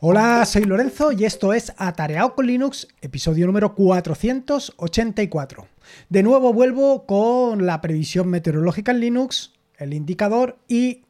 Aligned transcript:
Hola, 0.00 0.44
soy 0.44 0.62
Lorenzo 0.62 1.10
y 1.10 1.24
esto 1.24 1.52
es 1.52 1.72
Atareado 1.76 2.36
con 2.36 2.46
Linux, 2.46 2.86
episodio 3.00 3.48
número 3.48 3.74
484. 3.74 5.66
De 6.08 6.22
nuevo 6.22 6.52
vuelvo 6.52 7.04
con 7.04 7.66
la 7.66 7.80
previsión 7.80 8.28
meteorológica 8.28 8.92
en 8.92 9.00
Linux, 9.00 9.54
el 9.76 9.92
indicador 9.92 10.60
y 10.68 11.02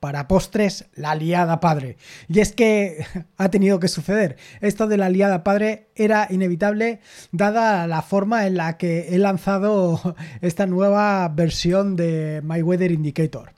para 0.00 0.26
postres, 0.26 0.86
la 0.94 1.14
liada 1.14 1.60
padre. 1.60 1.98
Y 2.28 2.40
es 2.40 2.52
que 2.52 3.04
ha 3.36 3.50
tenido 3.50 3.78
que 3.78 3.88
suceder. 3.88 4.38
Esto 4.62 4.86
de 4.86 4.96
la 4.96 5.10
liada 5.10 5.44
padre 5.44 5.88
era 5.94 6.26
inevitable 6.30 7.00
dada 7.32 7.86
la 7.86 8.00
forma 8.00 8.46
en 8.46 8.56
la 8.56 8.78
que 8.78 9.14
he 9.14 9.18
lanzado 9.18 10.16
esta 10.40 10.64
nueva 10.64 11.28
versión 11.28 11.94
de 11.94 12.40
My 12.42 12.62
Weather 12.62 12.90
Indicator. 12.90 13.52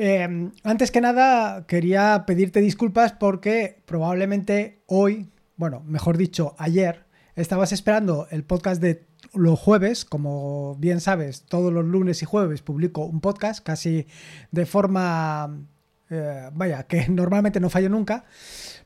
Eh, 0.00 0.52
antes 0.62 0.92
que 0.92 1.00
nada, 1.00 1.66
quería 1.66 2.22
pedirte 2.24 2.60
disculpas 2.60 3.10
porque 3.10 3.82
probablemente 3.84 4.80
hoy, 4.86 5.28
bueno, 5.56 5.82
mejor 5.84 6.16
dicho, 6.16 6.54
ayer, 6.56 7.06
estabas 7.34 7.72
esperando 7.72 8.28
el 8.30 8.44
podcast 8.44 8.80
de 8.80 9.08
los 9.34 9.58
jueves, 9.58 10.04
como 10.04 10.76
bien 10.76 11.00
sabes, 11.00 11.42
todos 11.46 11.72
los 11.72 11.84
lunes 11.84 12.22
y 12.22 12.26
jueves 12.26 12.62
publico 12.62 13.06
un 13.06 13.20
podcast 13.20 13.60
casi 13.60 14.06
de 14.52 14.66
forma, 14.66 15.66
eh, 16.10 16.48
vaya, 16.52 16.84
que 16.84 17.08
normalmente 17.08 17.58
no 17.58 17.68
fallo 17.68 17.88
nunca. 17.88 18.24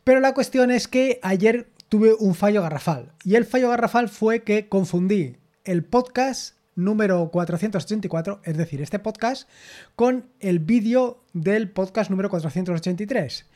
Pero 0.05 0.19
la 0.19 0.33
cuestión 0.33 0.71
es 0.71 0.89
que 0.89 1.21
ayer 1.23 1.69
tuve 1.91 2.15
un 2.19 2.35
fallo 2.35 2.63
garrafal. 2.63 3.13
Y 3.23 3.35
el 3.35 3.45
fallo 3.45 3.69
garrafal 3.69 4.09
fue 4.09 4.45
que 4.45 4.67
confundí 4.67 5.37
el 5.65 5.85
podcast 5.85 6.57
número 6.75 7.31
484, 7.31 8.41
es 8.45 8.57
decir, 8.57 8.81
este 8.81 8.99
podcast, 8.99 9.49
con 9.97 10.27
el 10.41 10.59
vídeo 10.59 11.23
del 11.33 11.71
podcast 11.71 12.11
número 12.11 12.31
483. 12.31 13.47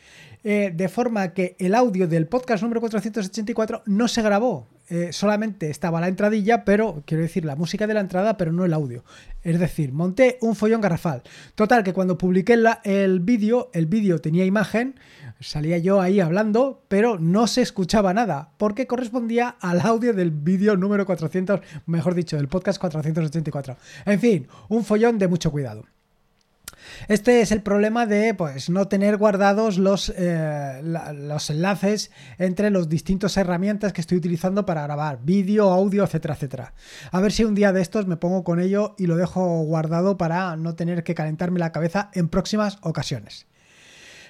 Eh, 0.44 0.72
de 0.74 0.88
forma 0.88 1.34
que 1.34 1.56
el 1.58 1.74
audio 1.74 2.06
del 2.06 2.26
podcast 2.26 2.62
número 2.62 2.80
484 2.80 3.82
no 3.86 4.08
se 4.08 4.22
grabó, 4.22 4.68
eh, 4.88 5.12
solamente 5.12 5.70
estaba 5.70 6.00
la 6.00 6.08
entradilla, 6.08 6.64
pero 6.64 7.02
quiero 7.06 7.22
decir 7.22 7.44
la 7.44 7.56
música 7.56 7.86
de 7.86 7.94
la 7.94 8.00
entrada, 8.00 8.36
pero 8.36 8.52
no 8.52 8.64
el 8.64 8.72
audio. 8.72 9.04
Es 9.42 9.58
decir, 9.58 9.92
monté 9.92 10.38
un 10.40 10.56
follón 10.56 10.80
garrafal. 10.80 11.22
Total, 11.54 11.82
que 11.84 11.92
cuando 11.92 12.18
publiqué 12.18 12.58
el 12.84 13.20
vídeo, 13.20 13.70
el 13.72 13.86
vídeo 13.86 14.20
tenía 14.20 14.44
imagen, 14.44 14.98
salía 15.40 15.78
yo 15.78 16.00
ahí 16.00 16.20
hablando, 16.20 16.84
pero 16.88 17.18
no 17.18 17.46
se 17.46 17.62
escuchaba 17.62 18.14
nada, 18.14 18.50
porque 18.56 18.86
correspondía 18.86 19.56
al 19.60 19.80
audio 19.80 20.12
del 20.12 20.30
vídeo 20.30 20.76
número 20.76 21.06
400, 21.06 21.60
mejor 21.86 22.14
dicho, 22.14 22.36
del 22.36 22.48
podcast 22.48 22.80
484. 22.80 23.76
En 24.06 24.20
fin, 24.20 24.48
un 24.68 24.84
follón 24.84 25.18
de 25.18 25.28
mucho 25.28 25.50
cuidado. 25.50 25.84
Este 27.08 27.40
es 27.40 27.52
el 27.52 27.62
problema 27.62 28.06
de 28.06 28.34
pues, 28.34 28.68
no 28.70 28.88
tener 28.88 29.16
guardados 29.16 29.78
los, 29.78 30.12
eh, 30.16 30.80
los 30.82 31.50
enlaces 31.50 32.10
entre 32.38 32.70
las 32.70 32.88
distintas 32.88 33.36
herramientas 33.36 33.92
que 33.92 34.00
estoy 34.00 34.18
utilizando 34.18 34.66
para 34.66 34.82
grabar 34.82 35.20
vídeo, 35.22 35.70
audio, 35.70 36.04
etcétera, 36.04 36.34
etcétera. 36.34 36.74
A 37.12 37.20
ver 37.20 37.32
si 37.32 37.44
un 37.44 37.54
día 37.54 37.72
de 37.72 37.82
estos 37.82 38.06
me 38.06 38.16
pongo 38.16 38.44
con 38.44 38.60
ello 38.60 38.94
y 38.98 39.06
lo 39.06 39.16
dejo 39.16 39.62
guardado 39.62 40.16
para 40.16 40.56
no 40.56 40.74
tener 40.74 41.04
que 41.04 41.14
calentarme 41.14 41.58
la 41.58 41.72
cabeza 41.72 42.10
en 42.14 42.28
próximas 42.28 42.78
ocasiones. 42.82 43.46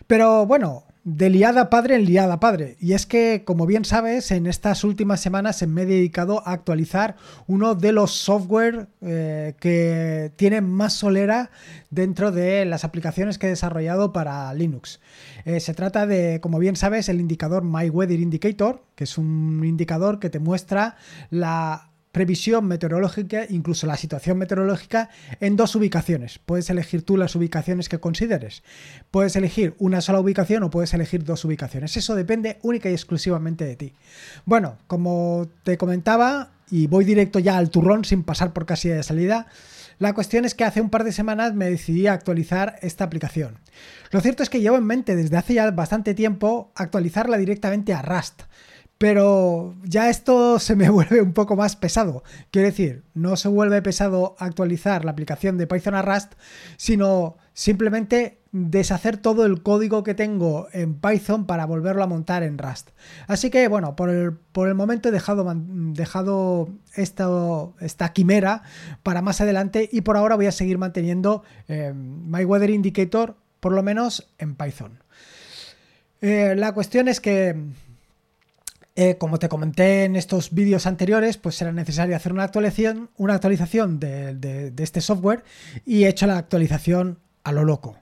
Pero 0.07 0.47
bueno, 0.47 0.85
de 1.07 1.31
liada 1.31 1.71
padre 1.71 1.95
en 1.95 2.05
liada 2.05 2.41
padre. 2.41 2.77
Y 2.81 2.93
es 2.95 3.07
que, 3.07 3.45
como 3.45 3.65
bien 3.65 3.85
sabes, 3.85 4.33
en 4.33 4.49
estas 4.49 4.83
últimas 4.83 5.21
semanas 5.21 5.65
me 5.65 5.83
he 5.83 5.87
dedicado 5.87 6.43
a 6.45 6.51
actualizar 6.51 7.15
uno 7.47 7.77
de 7.77 7.93
los 7.93 8.11
software 8.11 8.89
eh, 9.03 9.55
que 9.61 10.33
tiene 10.35 10.61
más 10.63 10.95
solera 10.95 11.53
dentro 11.91 12.33
de 12.33 12.65
las 12.65 12.85
aplicaciones 12.85 13.39
que 13.39 13.47
he 13.47 13.51
desarrollado 13.51 14.13
para 14.13 14.53
Linux. 14.53 15.01
Eh, 15.45 15.61
se 15.61 15.75
trata 15.75 16.09
de, 16.09 16.41
como 16.41 16.59
bien 16.59 16.75
sabes, 16.75 17.09
el 17.09 17.21
indicador 17.21 17.63
My 17.63 17.89
Weather 17.89 18.19
Indicator, 18.19 18.83
que 18.97 19.05
es 19.05 19.17
un 19.17 19.63
indicador 19.65 20.19
que 20.19 20.29
te 20.29 20.41
muestra 20.41 20.97
la 21.31 21.93
previsión 22.17 22.65
meteorológica, 22.65 23.45
incluso 23.51 23.87
la 23.87 23.99
situación 23.99 24.39
meteorológica, 24.39 25.11
en 25.39 25.55
dos 25.55 25.77
ubicaciones. 25.77 26.39
Puedes 26.39 26.71
elegir 26.71 27.03
tú 27.03 27.19
las 27.19 27.37
ubicaciones 27.37 27.91
que 27.91 28.01
consideres. 28.01 28.63
Puedes 29.11 29.37
elegir 29.37 29.75
una 29.79 30.01
sola 30.01 30.21
ubicación 30.21 30.63
o 30.63 30.71
puedes 30.71 30.95
elegir 30.95 31.25
dos 31.25 31.45
ubicaciones. 31.45 31.95
Eso 31.95 32.15
depende 32.15 32.57
única 32.63 32.89
y 32.89 32.95
exclusivamente 32.95 33.67
de 33.67 33.77
ti. 33.77 33.93
Bueno, 34.47 34.79
como 34.87 35.47
te 35.63 35.77
comentaba, 35.77 36.53
y 36.71 36.87
voy 36.87 37.05
directo 37.05 37.39
ya 37.39 37.59
al 37.59 37.69
turrón 37.69 38.03
sin 38.07 38.23
pasar 38.23 38.55
por 38.55 38.65
casi 38.65 38.89
de 38.89 39.03
salida, 39.03 39.49
la 39.99 40.15
cuestión 40.15 40.47
es 40.47 40.55
que 40.55 40.65
hace 40.65 40.81
un 40.81 40.89
par 40.89 41.05
de 41.05 41.13
semanas 41.13 41.53
me 41.53 41.69
decidí 41.69 42.07
a 42.07 42.15
actualizar 42.15 42.79
esta 42.81 43.05
aplicación. 43.05 43.59
Lo 44.11 44.23
cierto 44.23 44.43
es 44.43 44.49
que 44.49 44.63
llevo 44.63 44.79
en 44.79 44.87
mente 44.87 45.17
desde 45.17 45.37
hace 45.37 45.53
ya 45.53 45.71
bastante 45.71 46.15
tiempo 46.15 46.73
actualizarla 46.77 47.37
directamente 47.37 47.93
a 47.93 48.01
Rust. 48.01 48.45
Pero 48.99 49.75
ya 49.85 50.09
esto 50.09 50.59
se 50.59 50.75
me 50.75 50.89
vuelve 50.91 51.21
un 51.21 51.33
poco 51.33 51.57
más 51.57 51.77
pesado. 51.77 52.23
Quiero 52.51 52.69
decir, 52.69 53.05
no 53.15 53.37
se 53.37 53.49
vuelve 53.49 53.83
pesado 53.83 54.37
actualizar 54.39 55.05
la 55.05 55.11
aplicación 55.11 55.59
de 55.59 55.67
Python 55.67 55.95
a 55.95 56.03
Rust, 56.03 56.33
sino 56.77 57.37
simplemente 57.53 58.41
deshacer 58.53 59.19
todo 59.19 59.45
el 59.45 59.63
código 59.63 60.03
que 60.03 60.15
tengo 60.15 60.69
en 60.73 60.95
Python 60.95 61.47
para 61.47 61.67
volverlo 61.67 62.03
a 62.03 62.07
montar 62.07 62.43
en 62.43 62.57
Rust. 62.57 62.91
Así 63.27 63.51
que 63.51 63.69
bueno, 63.69 63.97
por 63.97 64.09
el, 64.09 64.33
por 64.33 64.69
el 64.69 64.75
momento 64.75 65.11
he 65.11 65.13
dejado, 65.13 65.45
dejado 65.55 66.73
esta 66.95 68.13
quimera 68.15 68.63
para 69.03 69.21
más 69.21 69.43
adelante 69.43 69.89
y 69.93 70.01
por 70.03 70.17
ahora 70.17 70.37
voy 70.37 70.47
a 70.47 70.53
seguir 70.53 70.79
manteniendo 70.79 71.43
eh, 71.69 71.93
My 71.95 72.45
Weather 72.45 72.71
Indicator 72.71 73.37
por 73.61 73.73
lo 73.73 73.83
menos 73.83 74.33
en 74.39 74.55
Python. 74.55 75.01
Eh, 76.23 76.55
la 76.57 76.73
cuestión 76.73 77.09
es 77.09 77.21
que 77.21 77.57
eh, 78.99 79.19
como 79.19 79.39
te 79.39 79.51
comenté 79.51 80.05
en 80.05 80.17
estos 80.17 80.55
vídeos 80.55 80.87
anteriores, 80.87 81.37
pues 81.37 81.55
será 81.55 81.71
necesario 81.71 82.17
hacer 82.17 82.33
una 82.33 82.45
actualización, 82.45 83.11
una 83.19 83.35
actualización 83.35 84.01
de, 84.01 84.73
este 84.79 85.03
software 85.03 85.45
y 85.85 86.05
he 86.05 86.09
hecho 86.09 86.27
la 86.27 86.39
actualización 86.39 87.19
a 87.45 87.53
lo 87.53 87.65
loco. 87.65 87.99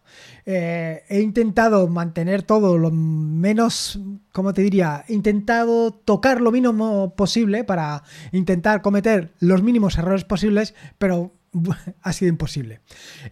Eh, 0.46 1.02
he 1.08 1.20
intentado 1.20 1.88
mantener 1.88 2.44
todo 2.44 2.78
lo 2.78 2.92
menos, 2.92 3.98
como 4.30 4.54
te 4.54 4.62
diría? 4.62 5.04
He 5.08 5.14
intentado 5.14 5.90
tocar 5.90 6.40
lo 6.40 6.52
mínimo 6.52 7.14
posible 7.16 7.64
para 7.64 8.04
intentar 8.30 8.80
cometer 8.80 9.32
los 9.40 9.64
mínimos 9.64 9.98
errores 9.98 10.24
posibles, 10.24 10.74
pero 10.98 11.32
ha 12.02 12.12
sido 12.12 12.28
imposible. 12.28 12.80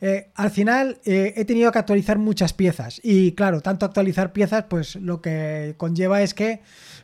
Eh, 0.00 0.30
al 0.34 0.50
final 0.50 1.00
he 1.04 1.44
tenido 1.44 1.72
que 1.72 1.78
actualizar 1.78 2.18
muchas 2.18 2.52
piezas 2.52 3.00
y 3.02 3.32
claro, 3.32 3.60
tanto 3.60 3.86
actualizar 3.86 4.32
piezas, 4.32 4.64
pues 4.68 4.96
lo 4.96 5.20
que 5.20 5.74
conlleva 5.76 6.22
es 6.22 6.34
que 6.34 6.62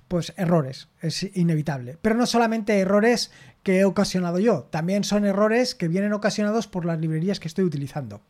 pues 0.09 0.33
errores, 0.37 0.89
es 1.01 1.23
inevitable. 1.37 1.99
Pero 2.01 2.17
no 2.17 2.27
solamente 2.27 2.79
errores 2.79 3.31
que 3.63 3.81
he 3.81 3.85
ocasionado 3.85 4.39
yo, 4.39 4.63
también 4.65 5.05
son 5.05 5.27
errores 5.27 5.75
que 5.75 5.89
vienen 5.89 6.15
ocasionados 6.15 6.67
por 6.67 6.87
las 6.87 6.99
librerías 6.99 7.39
que 7.39 7.49
estoy 7.49 7.65
utilizando. 7.65 8.23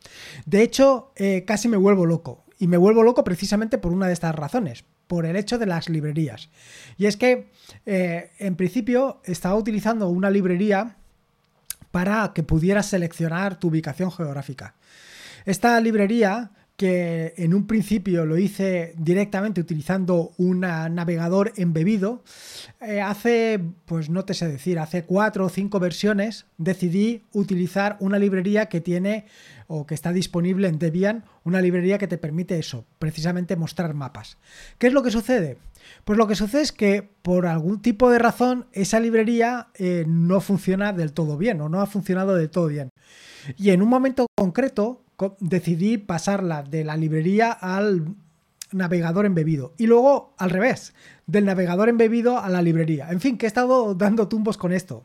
De 0.45 0.61
hecho, 0.61 1.13
eh, 1.15 1.45
casi 1.47 1.69
me 1.69 1.77
vuelvo 1.77 2.05
loco, 2.05 2.43
y 2.59 2.67
me 2.67 2.77
vuelvo 2.77 3.03
loco 3.03 3.23
precisamente 3.23 3.77
por 3.77 3.93
una 3.93 4.07
de 4.07 4.13
estas 4.13 4.35
razones, 4.35 4.83
por 5.07 5.25
el 5.25 5.37
hecho 5.37 5.57
de 5.57 5.65
las 5.65 5.87
librerías. 5.87 6.49
Y 6.97 7.05
es 7.05 7.15
que, 7.15 7.49
eh, 7.85 8.31
en 8.37 8.55
principio, 8.57 9.21
estaba 9.23 9.55
utilizando 9.55 10.09
una 10.09 10.29
librería 10.29 10.97
para 11.91 12.31
que 12.33 12.43
pudieras 12.43 12.87
seleccionar 12.87 13.59
tu 13.59 13.67
ubicación 13.69 14.11
geográfica. 14.11 14.75
Esta 15.45 15.79
librería 15.79 16.51
que 16.79 17.33
en 17.35 17.53
un 17.53 17.67
principio 17.67 18.25
lo 18.25 18.37
hice 18.37 18.93
directamente 18.97 19.59
utilizando 19.59 20.31
un 20.37 20.61
navegador 20.61 21.51
embebido. 21.57 22.23
Eh, 22.79 23.01
hace, 23.01 23.59
pues 23.83 24.09
no 24.09 24.23
te 24.23 24.33
sé 24.33 24.47
decir, 24.47 24.79
hace 24.79 25.03
cuatro 25.03 25.45
o 25.45 25.49
cinco 25.49 25.81
versiones 25.81 26.45
decidí 26.57 27.25
utilizar 27.33 27.97
una 27.99 28.17
librería 28.17 28.67
que 28.67 28.79
tiene 28.79 29.25
o 29.67 29.85
que 29.85 29.93
está 29.93 30.13
disponible 30.13 30.69
en 30.69 30.79
Debian, 30.79 31.25
una 31.43 31.59
librería 31.59 31.97
que 31.97 32.07
te 32.07 32.17
permite 32.17 32.57
eso, 32.57 32.85
precisamente 32.97 33.57
mostrar 33.57 33.93
mapas. 33.93 34.37
¿Qué 34.77 34.87
es 34.87 34.93
lo 34.93 35.03
que 35.03 35.11
sucede? 35.11 35.57
Pues 36.05 36.17
lo 36.17 36.27
que 36.27 36.35
sucede 36.35 36.61
es 36.61 36.71
que 36.71 37.09
por 37.21 37.45
algún 37.45 37.81
tipo 37.81 38.09
de 38.09 38.19
razón 38.19 38.67
esa 38.71 39.01
librería 39.01 39.67
eh, 39.75 40.05
no 40.07 40.39
funciona 40.39 40.93
del 40.93 41.11
todo 41.11 41.37
bien 41.37 41.59
o 41.59 41.67
no 41.67 41.81
ha 41.81 41.87
funcionado 41.87 42.35
del 42.35 42.49
todo 42.49 42.67
bien. 42.67 42.89
Y 43.57 43.71
en 43.71 43.81
un 43.81 43.89
momento 43.89 44.27
concreto 44.37 45.03
decidí 45.39 45.97
pasarla 45.97 46.63
de 46.63 46.83
la 46.83 46.97
librería 46.97 47.51
al 47.51 48.15
navegador 48.71 49.25
embebido 49.25 49.73
y 49.77 49.87
luego 49.87 50.33
al 50.37 50.49
revés, 50.49 50.93
del 51.27 51.45
navegador 51.45 51.89
embebido 51.89 52.39
a 52.39 52.49
la 52.49 52.61
librería. 52.61 53.09
En 53.09 53.19
fin, 53.19 53.37
que 53.37 53.45
he 53.45 53.47
estado 53.47 53.95
dando 53.95 54.27
tumbos 54.27 54.57
con 54.57 54.71
esto. 54.71 55.03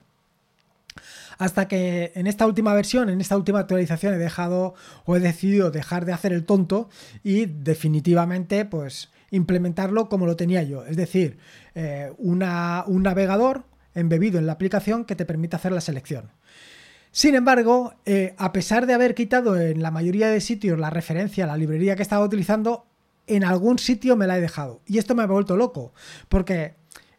Hasta 1.38 1.66
que 1.66 2.12
en 2.14 2.26
esta 2.26 2.46
última 2.46 2.74
versión, 2.74 3.08
en 3.08 3.20
esta 3.20 3.36
última 3.36 3.60
actualización 3.60 4.14
he 4.14 4.18
dejado 4.18 4.74
o 5.04 5.16
he 5.16 5.20
decidido 5.20 5.70
dejar 5.70 6.04
de 6.04 6.12
hacer 6.12 6.32
el 6.32 6.44
tonto 6.44 6.88
y 7.24 7.46
definitivamente 7.46 8.64
pues 8.64 9.10
implementarlo 9.30 10.08
como 10.08 10.26
lo 10.26 10.36
tenía 10.36 10.62
yo. 10.62 10.84
Es 10.84 10.96
decir, 10.96 11.38
eh, 11.74 12.12
un 12.18 12.38
navegador 12.38 13.64
embebido 13.94 14.38
en 14.38 14.46
la 14.46 14.52
aplicación 14.52 15.04
que 15.04 15.16
te 15.16 15.24
permite 15.24 15.56
hacer 15.56 15.72
la 15.72 15.80
selección. 15.80 16.30
Sin 17.14 17.36
embargo, 17.36 17.94
eh, 18.06 18.34
a 18.38 18.52
pesar 18.52 18.86
de 18.86 18.92
haber 18.92 19.14
quitado 19.14 19.56
en 19.56 19.82
la 19.82 19.92
mayoría 19.92 20.30
de 20.30 20.40
sitios 20.40 20.80
la 20.80 20.90
referencia 20.90 21.44
a 21.44 21.46
la 21.46 21.56
librería 21.56 21.94
que 21.94 22.02
estaba 22.02 22.24
utilizando, 22.24 22.86
en 23.28 23.44
algún 23.44 23.78
sitio 23.78 24.16
me 24.16 24.26
la 24.26 24.36
he 24.36 24.40
dejado. 24.40 24.80
Y 24.84 24.98
esto 24.98 25.14
me 25.14 25.22
ha 25.22 25.26
vuelto 25.26 25.56
loco, 25.56 25.92
porque 26.28 26.74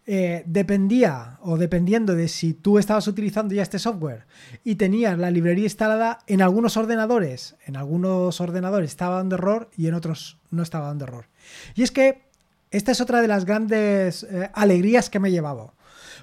eh, 0.06 0.44
dependía 0.48 1.40
o 1.44 1.58
dependiendo 1.58 2.14
de 2.14 2.28
si 2.28 2.54
tú 2.54 2.78
estabas 2.78 3.08
utilizando 3.08 3.56
ya 3.56 3.64
este 3.64 3.80
software 3.80 4.26
y 4.66 4.76
tenías 4.76 5.18
la 5.18 5.32
librería 5.32 5.64
instalada 5.64 6.20
en 6.28 6.42
algunos 6.42 6.76
ordenadores, 6.76 7.56
en 7.66 7.78
algunos 7.78 8.42
ordenadores 8.42 8.90
estaba 8.90 9.16
dando 9.16 9.36
error 9.36 9.70
y 9.78 9.88
en 9.88 9.94
otros 9.94 10.40
no 10.52 10.62
estaba 10.62 10.88
dando 10.88 11.06
error. 11.06 11.30
Y 11.74 11.84
es 11.84 11.92
que 11.92 12.24
esta 12.70 12.92
es 12.92 13.00
otra 13.00 13.22
de 13.22 13.30
las 13.30 13.46
grandes 13.46 14.24
eh, 14.24 14.50
alegrías 14.52 15.10
que 15.10 15.22
me 15.22 15.30
he 15.30 15.32
llevado, 15.32 15.74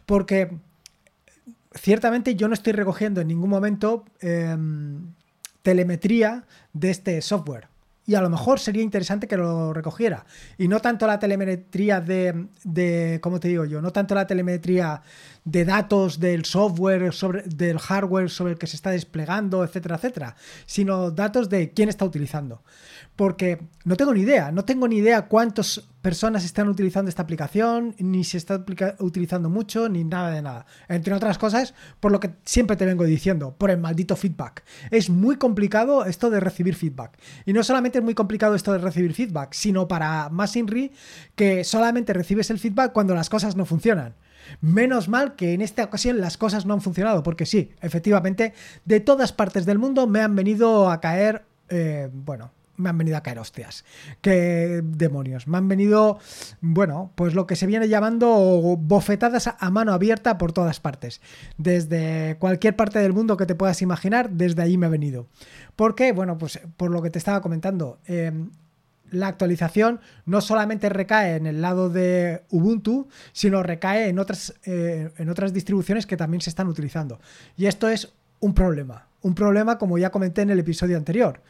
porque 0.05 0.59
ciertamente 1.75 2.35
yo 2.35 2.49
no 2.49 2.55
estoy 2.55 2.73
recogiendo 2.73 3.21
en 3.21 3.29
ningún 3.29 3.51
momento 3.51 4.05
em, 4.21 5.15
telemetría 5.63 6.45
de 6.73 6.91
este 6.91 7.21
software 7.23 7.69
y 8.05 8.17
a 8.17 8.21
lo 8.21 8.31
mejor 8.31 8.59
sería 8.59 8.83
interesante 8.83 9.29
que 9.29 9.37
lo 9.37 9.73
recogiera. 9.73 10.27
Y 10.59 10.67
no 10.67 10.81
tanto 10.81 11.07
la 11.07 11.21
telemetría 11.21 12.01
de, 12.01 12.49
de 12.65 13.21
¿cómo 13.23 13.39
te 13.39 13.47
digo 13.47 13.65
yo? 13.65 13.81
No 13.81 13.93
tanto 13.93 14.17
la 14.17 14.27
telemetría 14.27 15.03
de 15.45 15.65
datos 15.65 16.19
del 16.19 16.45
software, 16.45 17.13
sobre, 17.13 17.43
del 17.43 17.79
hardware 17.79 18.29
sobre 18.29 18.55
el 18.55 18.59
que 18.59 18.67
se 18.67 18.75
está 18.75 18.91
desplegando, 18.91 19.63
etcétera, 19.63 19.97
etcétera, 19.97 20.37
sino 20.67 21.13
datos 21.13 21.49
de 21.49 21.71
quién 21.71 21.89
está 21.89 22.05
utilizando 22.05 22.63
porque 23.17 23.61
no 23.85 23.97
tengo 23.97 24.15
ni 24.15 24.23
idea, 24.23 24.51
no 24.53 24.65
tengo 24.65 24.89
ni 24.89 24.97
idea 24.97 25.23
cuántas 25.23 25.83
personas 26.03 26.45
están 26.45 26.69
utilizando 26.69 27.09
esta 27.09 27.23
aplicación, 27.23 27.95
ni 27.99 28.25
se 28.25 28.37
está 28.37 28.65
utilizando 28.99 29.49
mucho, 29.49 29.89
ni 29.89 30.05
nada 30.05 30.31
de 30.31 30.43
nada. 30.43 30.67
Entre 30.89 31.15
otras 31.15 31.39
cosas, 31.39 31.75
por 32.01 32.13
lo 32.13 32.21
que 32.21 32.33
siempre 32.45 32.77
te 32.77 32.85
vengo 32.85 33.05
diciendo, 33.05 33.55
por 33.57 33.71
el 33.71 33.79
maldito 33.79 34.17
feedback. 34.17 34.65
Es 34.91 35.09
muy 35.09 35.37
complicado 35.37 36.05
esto 36.05 36.29
de 36.29 36.41
recibir 36.41 36.75
feedback. 36.75 37.19
Y 37.47 37.53
no 37.53 37.63
solamente 37.63 37.99
es 37.99 38.05
muy 38.05 38.15
complicado 38.15 38.55
esto 38.55 38.73
de 38.73 38.79
recibir 38.79 39.15
feedback, 39.15 39.53
sino 39.53 39.89
para 39.89 40.29
más 40.29 40.57
Inri 40.57 40.93
que 41.37 41.65
solamente 41.65 42.13
recibes 42.13 42.51
el 42.51 42.59
feedback 42.59 42.93
cuando 42.93 43.15
las 43.15 43.31
cosas 43.31 43.57
no 43.57 43.65
funcionan. 43.65 44.15
Menos 44.61 45.09
mal 45.09 45.37
que 45.37 45.55
en 45.55 45.61
esta 45.61 45.85
ocasión 45.85 46.21
las 46.21 46.37
cosas 46.37 46.67
no 46.67 46.75
han 46.75 46.81
funcionado, 46.81 47.23
porque 47.23 47.47
sí, 47.47 47.71
efectivamente, 47.81 48.55
de 48.85 48.99
todas 48.99 49.33
partes 49.33 49.67
del 49.67 49.79
mundo 49.79 50.09
me 50.09 50.21
han 50.21 50.35
venido 50.35 50.91
a 50.91 51.01
caer, 51.01 51.45
eh, 51.69 52.11
bueno, 52.13 52.51
me 52.83 52.91
han 52.91 52.99
venido 52.99 53.17
a 53.17 53.23
caer 53.23 53.39
hostias. 53.39 53.85
¿Qué 54.21 54.83
demonios? 54.85 55.47
Me 55.47 55.59
han 55.59 55.69
venido, 55.69 56.19
bueno, 56.61 57.13
pues 57.15 57.35
lo 57.35 57.47
que 57.47 57.57
se 57.57 57.67
viene 57.67 57.89
llamando 57.89 58.29
bofetadas 58.79 59.49
a 59.59 59.71
mano 59.71 59.93
abierta 59.93 60.39
por 60.39 60.53
todas 60.53 60.81
partes. 60.81 61.21
Desde 61.57 62.37
cualquier 62.39 62.77
parte 62.77 62.99
del 62.99 63.13
mundo 63.13 63.37
que 63.37 63.47
te 63.47 63.55
puedas 63.55 63.83
imaginar, 63.83 64.31
desde 64.31 64.63
ahí 64.63 64.77
me 64.77 64.87
ha 64.87 64.91
venido. 64.91 65.27
¿Por 65.77 65.95
qué? 65.95 66.13
Bueno, 66.13 66.37
pues 66.39 66.61
por 66.77 66.91
lo 66.91 67.01
que 67.03 67.11
te 67.11 67.19
estaba 67.19 67.41
comentando. 67.41 67.99
Em, 68.07 68.51
la 69.11 69.29
actualización 69.29 70.01
no 70.25 70.41
solamente 70.41 70.89
recae 70.89 71.37
en 71.37 71.47
el 71.47 71.61
lado 71.61 71.91
de 71.91 72.43
Ubuntu, 72.51 73.09
sino 73.33 73.63
recae 73.63 74.09
en 74.09 74.19
otras, 74.19 74.55
eh, 74.65 75.11
en 75.19 75.29
otras 75.29 75.53
distribuciones 75.53 76.07
que 76.07 76.17
también 76.17 76.41
se 76.41 76.51
están 76.51 76.67
utilizando. 76.67 77.21
Y 77.57 77.67
esto 77.67 77.89
es 77.89 78.13
un 78.41 78.55
problema. 78.55 79.07
Un 79.21 79.35
problema 79.35 79.79
como 79.79 79.99
ya 79.99 80.11
comenté 80.11 80.43
en 80.43 80.51
el 80.51 80.59
episodio 80.59 80.97
anterior 80.97 81.41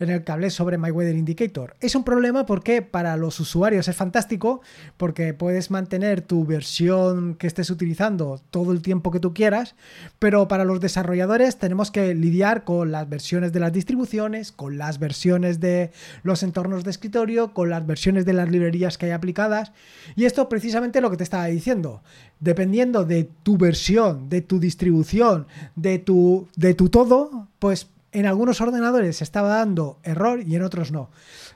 en 0.00 0.10
el 0.10 0.24
que 0.24 0.32
hablé 0.32 0.50
sobre 0.50 0.78
My 0.78 0.90
Weather 0.90 1.16
Indicator. 1.16 1.76
Es 1.80 1.94
un 1.94 2.04
problema 2.04 2.46
porque 2.46 2.82
para 2.82 3.16
los 3.16 3.40
usuarios 3.40 3.88
es 3.88 3.96
fantástico, 3.96 4.60
porque 4.96 5.34
puedes 5.34 5.70
mantener 5.70 6.22
tu 6.22 6.44
versión 6.44 7.34
que 7.34 7.46
estés 7.46 7.70
utilizando 7.70 8.40
todo 8.50 8.72
el 8.72 8.82
tiempo 8.82 9.10
que 9.10 9.20
tú 9.20 9.34
quieras, 9.34 9.74
pero 10.18 10.48
para 10.48 10.64
los 10.64 10.80
desarrolladores 10.80 11.58
tenemos 11.58 11.90
que 11.90 12.14
lidiar 12.14 12.64
con 12.64 12.92
las 12.92 13.08
versiones 13.08 13.52
de 13.52 13.60
las 13.60 13.72
distribuciones, 13.72 14.52
con 14.52 14.78
las 14.78 14.98
versiones 14.98 15.60
de 15.60 15.90
los 16.22 16.42
entornos 16.42 16.84
de 16.84 16.90
escritorio, 16.90 17.52
con 17.52 17.70
las 17.70 17.86
versiones 17.86 18.24
de 18.24 18.32
las 18.32 18.50
librerías 18.50 18.98
que 18.98 19.06
hay 19.06 19.12
aplicadas. 19.12 19.72
Y 20.16 20.24
esto 20.24 20.48
precisamente 20.48 21.00
lo 21.00 21.10
que 21.10 21.16
te 21.16 21.24
estaba 21.24 21.46
diciendo. 21.46 22.02
Dependiendo 22.40 23.04
de 23.04 23.28
tu 23.42 23.58
versión, 23.58 24.28
de 24.28 24.42
tu 24.42 24.60
distribución, 24.60 25.46
de 25.76 25.98
tu, 25.98 26.48
de 26.56 26.74
tu 26.74 26.88
todo, 26.88 27.48
pues 27.58 27.88
en 28.12 28.26
algunos 28.26 28.60
ordenadores 28.60 29.22
estaba 29.22 29.48
dando 29.48 29.98
error 30.02 30.42
y 30.42 30.56
en 30.56 30.62
otros 30.62 30.92
no. 30.92 31.10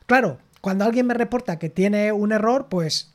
Claro, 0.06 0.38
cuando 0.60 0.84
alguien 0.84 1.06
me 1.06 1.14
reporta 1.14 1.58
que 1.58 1.68
tiene 1.68 2.12
un 2.12 2.32
error, 2.32 2.68
pues 2.68 3.12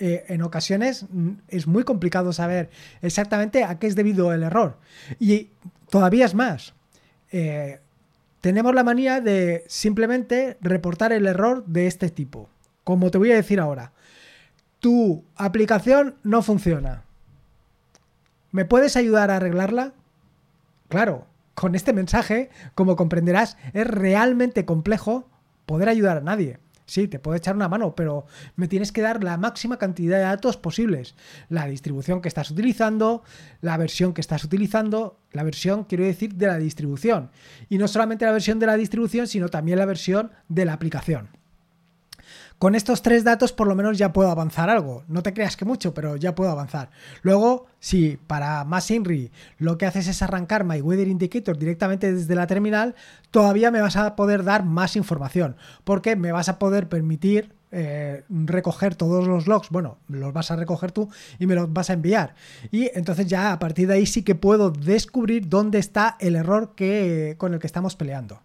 eh, 0.00 0.24
en 0.28 0.42
ocasiones 0.42 1.06
mm, 1.10 1.30
es 1.48 1.66
muy 1.66 1.82
complicado 1.82 2.32
saber 2.32 2.70
exactamente 3.02 3.64
a 3.64 3.78
qué 3.78 3.86
es 3.86 3.96
debido 3.96 4.32
el 4.32 4.42
error. 4.42 4.78
Y 5.18 5.48
todavía 5.90 6.26
es 6.26 6.34
más. 6.34 6.74
Eh, 7.32 7.80
tenemos 8.40 8.74
la 8.74 8.84
manía 8.84 9.20
de 9.20 9.64
simplemente 9.66 10.56
reportar 10.60 11.12
el 11.12 11.26
error 11.26 11.64
de 11.66 11.86
este 11.88 12.10
tipo. 12.10 12.48
Como 12.84 13.10
te 13.10 13.18
voy 13.18 13.32
a 13.32 13.36
decir 13.36 13.58
ahora. 13.58 13.92
Tu 14.78 15.24
aplicación 15.34 16.14
no 16.22 16.42
funciona. 16.42 17.02
¿Me 18.52 18.64
puedes 18.64 18.96
ayudar 18.96 19.30
a 19.30 19.36
arreglarla? 19.36 19.92
Claro, 20.88 21.26
con 21.58 21.74
este 21.74 21.92
mensaje, 21.92 22.50
como 22.74 22.94
comprenderás, 22.94 23.56
es 23.72 23.86
realmente 23.86 24.64
complejo 24.64 25.28
poder 25.66 25.88
ayudar 25.88 26.18
a 26.18 26.20
nadie. 26.20 26.60
Sí, 26.86 27.08
te 27.08 27.18
puedo 27.18 27.36
echar 27.36 27.54
una 27.54 27.68
mano, 27.68 27.94
pero 27.94 28.24
me 28.56 28.68
tienes 28.68 28.92
que 28.92 29.02
dar 29.02 29.22
la 29.22 29.36
máxima 29.36 29.76
cantidad 29.76 30.16
de 30.16 30.22
datos 30.22 30.56
posibles. 30.56 31.16
La 31.48 31.66
distribución 31.66 32.22
que 32.22 32.28
estás 32.28 32.50
utilizando, 32.50 33.24
la 33.60 33.76
versión 33.76 34.14
que 34.14 34.20
estás 34.20 34.44
utilizando, 34.44 35.20
la 35.32 35.42
versión, 35.42 35.84
quiero 35.84 36.04
decir, 36.04 36.34
de 36.34 36.46
la 36.46 36.58
distribución. 36.58 37.30
Y 37.68 37.76
no 37.76 37.88
solamente 37.88 38.24
la 38.24 38.32
versión 38.32 38.58
de 38.58 38.66
la 38.66 38.76
distribución, 38.76 39.26
sino 39.26 39.48
también 39.48 39.78
la 39.78 39.84
versión 39.84 40.30
de 40.48 40.64
la 40.64 40.72
aplicación. 40.72 41.28
Con 42.58 42.74
estos 42.74 43.02
tres 43.02 43.22
datos 43.22 43.52
por 43.52 43.68
lo 43.68 43.76
menos 43.76 43.98
ya 43.98 44.12
puedo 44.12 44.30
avanzar 44.30 44.68
algo. 44.68 45.04
No 45.06 45.22
te 45.22 45.32
creas 45.32 45.56
que 45.56 45.64
mucho, 45.64 45.94
pero 45.94 46.16
ya 46.16 46.34
puedo 46.34 46.50
avanzar. 46.50 46.90
Luego, 47.22 47.66
si 47.78 48.16
para 48.16 48.64
más 48.64 48.90
INRI 48.90 49.30
lo 49.58 49.78
que 49.78 49.86
haces 49.86 50.08
es 50.08 50.22
arrancar 50.22 50.64
My 50.64 50.80
Weather 50.80 51.06
Indicator 51.06 51.56
directamente 51.56 52.12
desde 52.12 52.34
la 52.34 52.48
terminal, 52.48 52.96
todavía 53.30 53.70
me 53.70 53.80
vas 53.80 53.96
a 53.96 54.16
poder 54.16 54.42
dar 54.42 54.64
más 54.64 54.96
información, 54.96 55.56
porque 55.84 56.16
me 56.16 56.32
vas 56.32 56.48
a 56.48 56.58
poder 56.58 56.88
permitir 56.88 57.54
eh, 57.70 58.24
recoger 58.28 58.96
todos 58.96 59.28
los 59.28 59.46
logs, 59.46 59.68
bueno, 59.70 59.98
los 60.08 60.32
vas 60.32 60.50
a 60.50 60.56
recoger 60.56 60.90
tú 60.90 61.10
y 61.38 61.46
me 61.46 61.54
los 61.54 61.72
vas 61.72 61.90
a 61.90 61.92
enviar. 61.92 62.34
Y 62.72 62.90
entonces 62.94 63.28
ya 63.28 63.52
a 63.52 63.60
partir 63.60 63.86
de 63.86 63.94
ahí 63.94 64.06
sí 64.06 64.22
que 64.24 64.34
puedo 64.34 64.70
descubrir 64.70 65.48
dónde 65.48 65.78
está 65.78 66.16
el 66.18 66.34
error 66.34 66.74
que, 66.74 67.36
con 67.38 67.54
el 67.54 67.60
que 67.60 67.68
estamos 67.68 67.94
peleando. 67.94 68.40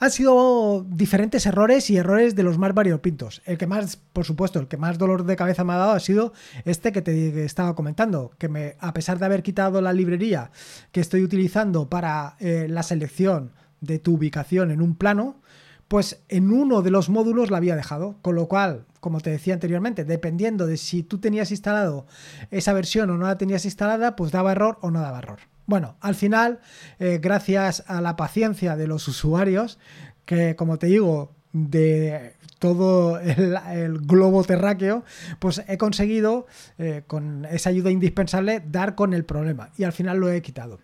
Han 0.00 0.10
sido 0.10 0.84
diferentes 0.88 1.46
errores 1.46 1.90
y 1.90 1.96
errores 1.96 2.34
de 2.34 2.42
los 2.42 2.58
más 2.58 2.74
variopintos. 2.74 3.42
El 3.44 3.58
que 3.58 3.66
más, 3.66 3.96
por 3.96 4.24
supuesto, 4.24 4.58
el 4.58 4.68
que 4.68 4.76
más 4.76 4.98
dolor 4.98 5.24
de 5.24 5.36
cabeza 5.36 5.64
me 5.64 5.72
ha 5.72 5.78
dado 5.78 5.92
ha 5.92 6.00
sido 6.00 6.32
este 6.64 6.92
que 6.92 7.02
te 7.02 7.44
estaba 7.44 7.74
comentando, 7.74 8.32
que 8.38 8.48
me, 8.48 8.76
a 8.80 8.92
pesar 8.92 9.18
de 9.18 9.26
haber 9.26 9.42
quitado 9.42 9.80
la 9.80 9.92
librería 9.92 10.50
que 10.92 11.00
estoy 11.00 11.22
utilizando 11.22 11.88
para 11.88 12.36
eh, 12.40 12.66
la 12.68 12.82
selección 12.82 13.52
de 13.80 13.98
tu 13.98 14.14
ubicación 14.14 14.70
en 14.70 14.80
un 14.80 14.96
plano, 14.96 15.36
pues 15.88 16.22
en 16.28 16.50
uno 16.50 16.82
de 16.82 16.90
los 16.90 17.08
módulos 17.08 17.50
la 17.50 17.58
había 17.58 17.76
dejado, 17.76 18.16
con 18.22 18.34
lo 18.34 18.48
cual, 18.48 18.86
como 19.00 19.20
te 19.20 19.30
decía 19.30 19.54
anteriormente, 19.54 20.04
dependiendo 20.04 20.66
de 20.66 20.76
si 20.76 21.02
tú 21.02 21.18
tenías 21.18 21.50
instalado 21.50 22.06
esa 22.50 22.72
versión 22.72 23.10
o 23.10 23.18
no 23.18 23.26
la 23.26 23.38
tenías 23.38 23.64
instalada, 23.64 24.16
pues 24.16 24.32
daba 24.32 24.52
error 24.52 24.78
o 24.80 24.90
no 24.90 25.00
daba 25.00 25.18
error. 25.18 25.53
Bueno, 25.66 25.96
al 26.00 26.14
final, 26.14 26.60
eh, 26.98 27.18
gracias 27.22 27.84
a 27.86 28.00
la 28.00 28.16
paciencia 28.16 28.76
de 28.76 28.86
los 28.86 29.08
usuarios, 29.08 29.78
que 30.24 30.56
como 30.56 30.78
te 30.78 30.86
digo, 30.88 31.32
de 31.52 32.34
todo 32.58 33.18
el, 33.20 33.98
globo 34.00 34.44
terráqueo, 34.44 35.04
pues 35.38 35.62
he 35.68 35.78
conseguido, 35.78 36.46
eh, 36.78 37.02
con 37.06 37.46
esa 37.46 37.70
ayuda 37.70 37.90
indispensable, 37.90 38.62
dar 38.66 38.94
con 38.94 39.14
el 39.14 39.24
problema. 39.24 39.70
Y 39.78 39.84
al 39.84 39.92
final 39.92 40.18
lo 40.18 40.30
he 40.30 40.42
quitado. 40.42 40.80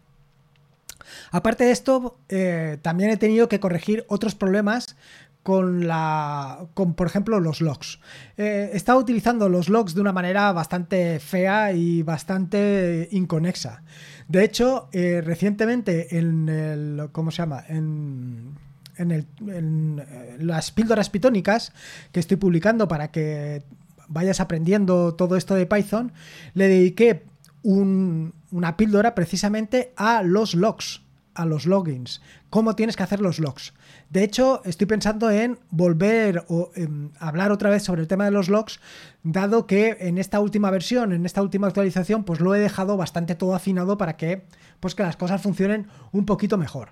Aparte 1.30 1.64
de 1.64 1.70
esto, 1.72 2.18
eh, 2.28 2.78
también 2.82 3.10
he 3.10 3.16
tenido 3.16 3.48
que 3.48 3.60
corregir 3.60 4.04
otros 4.08 4.34
problemas 4.34 4.96
con 5.42 5.86
la 5.86 6.66
con 6.74 6.94
por 6.94 7.06
ejemplo 7.06 7.40
los 7.40 7.60
logs 7.60 7.98
he 8.36 8.70
estado 8.74 8.98
utilizando 8.98 9.48
los 9.48 9.68
logs 9.68 9.94
de 9.94 10.00
una 10.00 10.12
manera 10.12 10.52
bastante 10.52 11.18
fea 11.18 11.72
y 11.72 12.02
bastante 12.02 13.08
inconexa 13.10 13.82
de 14.30 14.44
hecho, 14.44 14.88
eh, 14.92 15.22
recientemente 15.24 16.16
en 16.16 16.48
el. 16.48 17.08
¿Cómo 17.10 17.32
se 17.32 17.38
llama? 17.38 17.64
En. 17.66 18.54
En, 18.96 19.10
el, 19.10 19.26
eh, 19.48 20.36
las 20.38 20.70
píldoras 20.70 21.10
pitónicas 21.10 21.72
que 22.12 22.20
estoy 22.20 22.36
publicando 22.36 22.86
para 22.86 23.10
que 23.10 23.62
vayas 24.06 24.40
aprendiendo 24.40 25.14
todo 25.14 25.36
esto 25.36 25.54
de 25.54 25.66
Python, 25.66 26.12
le 26.54 26.68
dediqué 26.68 27.24
una 27.62 28.76
píldora 28.76 29.14
precisamente 29.14 29.94
a 29.96 30.22
los 30.22 30.54
logs, 30.54 31.00
a 31.34 31.46
los 31.46 31.66
logins, 31.66 32.20
cómo 32.48 32.76
tienes 32.76 32.96
que 32.96 33.02
hacer 33.02 33.20
los 33.20 33.38
logs. 33.38 33.72
De 34.08 34.24
hecho, 34.24 34.62
estoy 34.64 34.86
pensando 34.86 35.30
en 35.30 35.58
volver 35.70 36.44
o 36.48 36.70
em, 36.74 37.10
hablar 37.18 37.52
otra 37.52 37.70
vez 37.70 37.82
sobre 37.82 38.02
el 38.02 38.08
tema 38.08 38.24
de 38.24 38.30
los 38.30 38.48
logs, 38.48 38.80
dado 39.22 39.66
que 39.66 39.96
en 40.00 40.18
esta 40.18 40.40
última 40.40 40.70
versión, 40.70 41.12
en 41.12 41.26
esta 41.26 41.42
última 41.42 41.66
actualización, 41.66 42.24
pues 42.24 42.40
lo 42.40 42.54
he 42.54 42.58
dejado 42.58 42.96
bastante 42.96 43.34
todo 43.34 43.54
afinado 43.54 43.98
para 43.98 44.16
que, 44.16 44.44
pues 44.80 44.94
que 44.94 45.02
las 45.02 45.16
cosas 45.16 45.42
funcionen 45.42 45.86
un 46.12 46.26
poquito 46.26 46.58
mejor. 46.58 46.90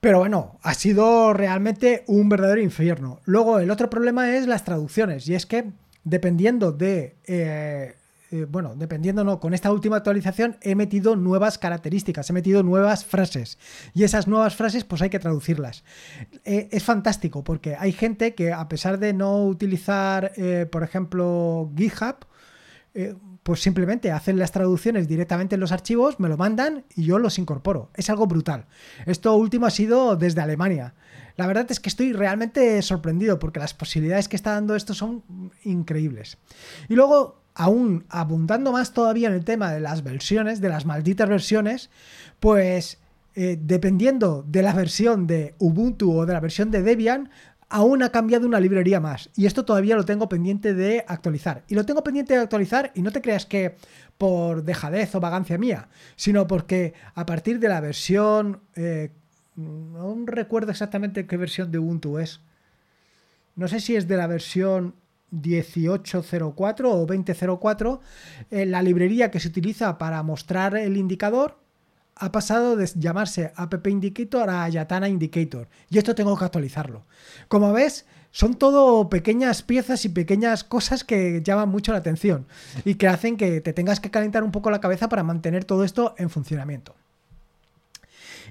Pero 0.00 0.18
bueno, 0.18 0.58
ha 0.62 0.74
sido 0.74 1.32
realmente 1.32 2.04
un 2.06 2.28
verdadero 2.28 2.60
infierno. 2.60 3.20
Luego, 3.24 3.58
el 3.58 3.70
otro 3.70 3.90
problema 3.90 4.36
es 4.36 4.46
las 4.46 4.64
traducciones, 4.64 5.28
y 5.28 5.34
es 5.34 5.46
que 5.46 5.72
dependiendo 6.04 6.72
de... 6.72 7.16
Eh, 7.24 7.94
eh, 8.36 8.46
bueno, 8.48 8.74
dependiendo 8.76 9.24
no, 9.24 9.40
con 9.40 9.54
esta 9.54 9.72
última 9.72 9.96
actualización 9.96 10.56
he 10.60 10.74
metido 10.74 11.16
nuevas 11.16 11.58
características, 11.58 12.28
he 12.30 12.32
metido 12.32 12.62
nuevas 12.62 13.04
frases 13.04 13.58
y 13.94 14.04
esas 14.04 14.26
nuevas 14.26 14.54
frases 14.54 14.84
pues 14.84 15.02
hay 15.02 15.10
que 15.10 15.18
traducirlas. 15.18 15.84
Eh, 16.44 16.68
es 16.70 16.84
fantástico 16.84 17.44
porque 17.44 17.76
hay 17.76 17.92
gente 17.92 18.34
que 18.34 18.52
a 18.52 18.68
pesar 18.68 18.98
de 18.98 19.12
no 19.12 19.44
utilizar, 19.44 20.32
por 20.70 20.82
ejemplo, 20.82 21.70
GitHub, 21.76 22.26
pues 23.46 23.62
simplemente 23.62 24.10
hacen 24.10 24.40
las 24.40 24.50
traducciones 24.50 25.06
directamente 25.06 25.54
en 25.54 25.60
los 25.60 25.70
archivos, 25.70 26.18
me 26.18 26.28
lo 26.28 26.36
mandan 26.36 26.84
y 26.96 27.04
yo 27.04 27.20
los 27.20 27.38
incorporo. 27.38 27.90
Es 27.94 28.10
algo 28.10 28.26
brutal. 28.26 28.66
Esto 29.06 29.36
último 29.36 29.66
ha 29.66 29.70
sido 29.70 30.16
desde 30.16 30.40
Alemania. 30.40 30.94
La 31.36 31.46
verdad 31.46 31.66
es 31.70 31.78
que 31.78 31.88
estoy 31.88 32.12
realmente 32.12 32.82
sorprendido 32.82 33.38
porque 33.38 33.60
las 33.60 33.72
posibilidades 33.72 34.28
que 34.28 34.34
está 34.34 34.52
dando 34.52 34.74
esto 34.74 34.94
son 34.94 35.22
increíbles. 35.62 36.38
Y 36.88 36.96
luego, 36.96 37.45
aún 37.56 38.04
abundando 38.10 38.70
más 38.70 38.92
todavía 38.92 39.28
en 39.28 39.34
el 39.34 39.44
tema 39.44 39.72
de 39.72 39.80
las 39.80 40.04
versiones, 40.04 40.60
de 40.60 40.68
las 40.68 40.84
malditas 40.84 41.28
versiones, 41.28 41.88
pues 42.38 42.98
eh, 43.34 43.58
dependiendo 43.60 44.44
de 44.46 44.62
la 44.62 44.74
versión 44.74 45.26
de 45.26 45.54
Ubuntu 45.58 46.12
o 46.12 46.26
de 46.26 46.34
la 46.34 46.40
versión 46.40 46.70
de 46.70 46.82
Debian, 46.82 47.30
aún 47.70 48.02
ha 48.02 48.10
cambiado 48.10 48.46
una 48.46 48.60
librería 48.60 49.00
más. 49.00 49.30
Y 49.34 49.46
esto 49.46 49.64
todavía 49.64 49.96
lo 49.96 50.04
tengo 50.04 50.28
pendiente 50.28 50.74
de 50.74 51.02
actualizar. 51.08 51.64
Y 51.66 51.74
lo 51.74 51.86
tengo 51.86 52.04
pendiente 52.04 52.34
de 52.34 52.40
actualizar 52.40 52.92
y 52.94 53.00
no 53.00 53.10
te 53.10 53.22
creas 53.22 53.46
que 53.46 53.76
por 54.18 54.62
dejadez 54.62 55.14
o 55.14 55.20
vagancia 55.20 55.56
mía, 55.56 55.88
sino 56.14 56.46
porque 56.46 56.92
a 57.14 57.26
partir 57.26 57.58
de 57.58 57.68
la 57.68 57.80
versión... 57.80 58.60
Eh, 58.74 59.10
no 59.56 60.14
recuerdo 60.26 60.70
exactamente 60.70 61.26
qué 61.26 61.38
versión 61.38 61.72
de 61.72 61.78
Ubuntu 61.78 62.18
es. 62.18 62.42
No 63.54 63.68
sé 63.68 63.80
si 63.80 63.96
es 63.96 64.06
de 64.06 64.18
la 64.18 64.26
versión 64.26 64.94
1804 65.30 66.90
o 66.90 67.06
2004, 67.06 68.00
eh, 68.50 68.66
la 68.66 68.82
librería 68.82 69.30
que 69.30 69.40
se 69.40 69.48
utiliza 69.48 69.98
para 69.98 70.22
mostrar 70.22 70.76
el 70.76 70.96
indicador 70.96 71.58
ha 72.16 72.32
pasado 72.32 72.76
de 72.76 72.90
llamarse 72.94 73.52
App 73.56 73.86
Indicator 73.86 74.48
a 74.48 74.68
Yatana 74.68 75.08
Indicator. 75.08 75.68
Y 75.90 75.98
esto 75.98 76.14
tengo 76.14 76.36
que 76.36 76.46
actualizarlo. 76.46 77.04
Como 77.48 77.72
ves, 77.72 78.06
son 78.30 78.54
todo 78.54 79.08
pequeñas 79.10 79.62
piezas 79.62 80.04
y 80.04 80.08
pequeñas 80.08 80.64
cosas 80.64 81.04
que 81.04 81.42
llaman 81.42 81.68
mucho 81.68 81.92
la 81.92 81.98
atención 81.98 82.46
y 82.84 82.94
que 82.94 83.08
hacen 83.08 83.36
que 83.36 83.60
te 83.60 83.72
tengas 83.72 84.00
que 84.00 84.10
calentar 84.10 84.44
un 84.44 84.52
poco 84.52 84.70
la 84.70 84.80
cabeza 84.80 85.08
para 85.08 85.22
mantener 85.22 85.64
todo 85.64 85.84
esto 85.84 86.14
en 86.18 86.30
funcionamiento. 86.30 86.94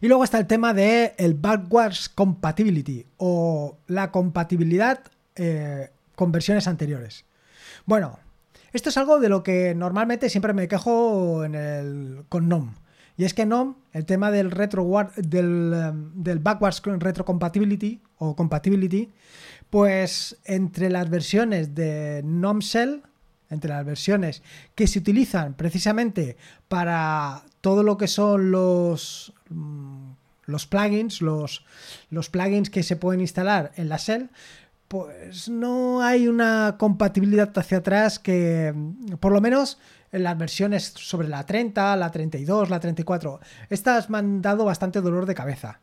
Y 0.01 0.07
luego 0.07 0.23
está 0.23 0.37
el 0.37 0.47
tema 0.47 0.73
de 0.73 1.15
el 1.17 1.33
backwards 1.33 2.09
compatibility 2.09 3.05
o 3.17 3.77
la 3.87 4.11
compatibilidad 4.11 4.99
eh, 5.35 5.89
con 6.15 6.31
versiones 6.31 6.67
anteriores. 6.67 7.25
Bueno, 7.85 8.19
esto 8.73 8.89
es 8.89 8.97
algo 8.97 9.19
de 9.19 9.29
lo 9.29 9.43
que 9.43 9.73
normalmente 9.75 10.29
siempre 10.29 10.53
me 10.53 10.67
quejo 10.67 11.45
en 11.45 11.55
el, 11.55 12.25
con 12.29 12.49
NOM. 12.49 12.73
Y 13.17 13.23
es 13.23 13.33
que 13.33 13.45
no, 13.45 13.77
el 13.93 14.05
tema 14.05 14.31
del 14.31 14.51
retro 14.51 14.85
del, 15.15 15.73
em, 15.73 16.11
del 16.15 16.39
backwards 16.39 16.81
retrocompatibility 16.83 18.01
o 18.17 18.35
compatibility, 18.35 19.11
pues 19.69 20.37
entre 20.43 20.89
las 20.89 21.09
versiones 21.09 21.73
de 21.73 22.21
NOM 22.25 22.59
Shell, 22.59 23.03
entre 23.49 23.69
las 23.69 23.85
versiones 23.85 24.43
que 24.73 24.87
se 24.87 24.99
utilizan 24.99 25.53
precisamente 25.53 26.35
para 26.67 27.43
todo 27.61 27.83
lo 27.83 27.97
que 27.97 28.07
son 28.07 28.51
los 28.51 29.33
mm, 29.49 30.11
los 30.45 30.67
plugins, 30.67 31.21
los, 31.21 31.65
los 32.09 32.29
plugins 32.29 32.69
que 32.69 32.83
se 32.83 32.95
pueden 32.95 33.21
instalar 33.21 33.71
en 33.75 33.89
la 33.89 33.97
Shell, 33.97 34.29
pues 34.87 35.49
no 35.49 36.01
hay 36.01 36.27
una 36.27 36.75
compatibilidad 36.77 37.51
hacia 37.57 37.79
atrás 37.79 38.19
que, 38.19 38.73
por 39.19 39.31
lo 39.31 39.41
menos 39.41 39.79
en 40.11 40.23
las 40.23 40.37
versiones 40.37 40.93
sobre 40.95 41.27
la 41.27 41.45
30, 41.45 41.95
la 41.95 42.11
32, 42.11 42.69
la 42.69 42.79
34, 42.79 43.39
estas 43.69 44.09
me 44.09 44.19
han 44.19 44.41
dado 44.41 44.65
bastante 44.65 45.01
dolor 45.01 45.25
de 45.25 45.35
cabeza. 45.35 45.81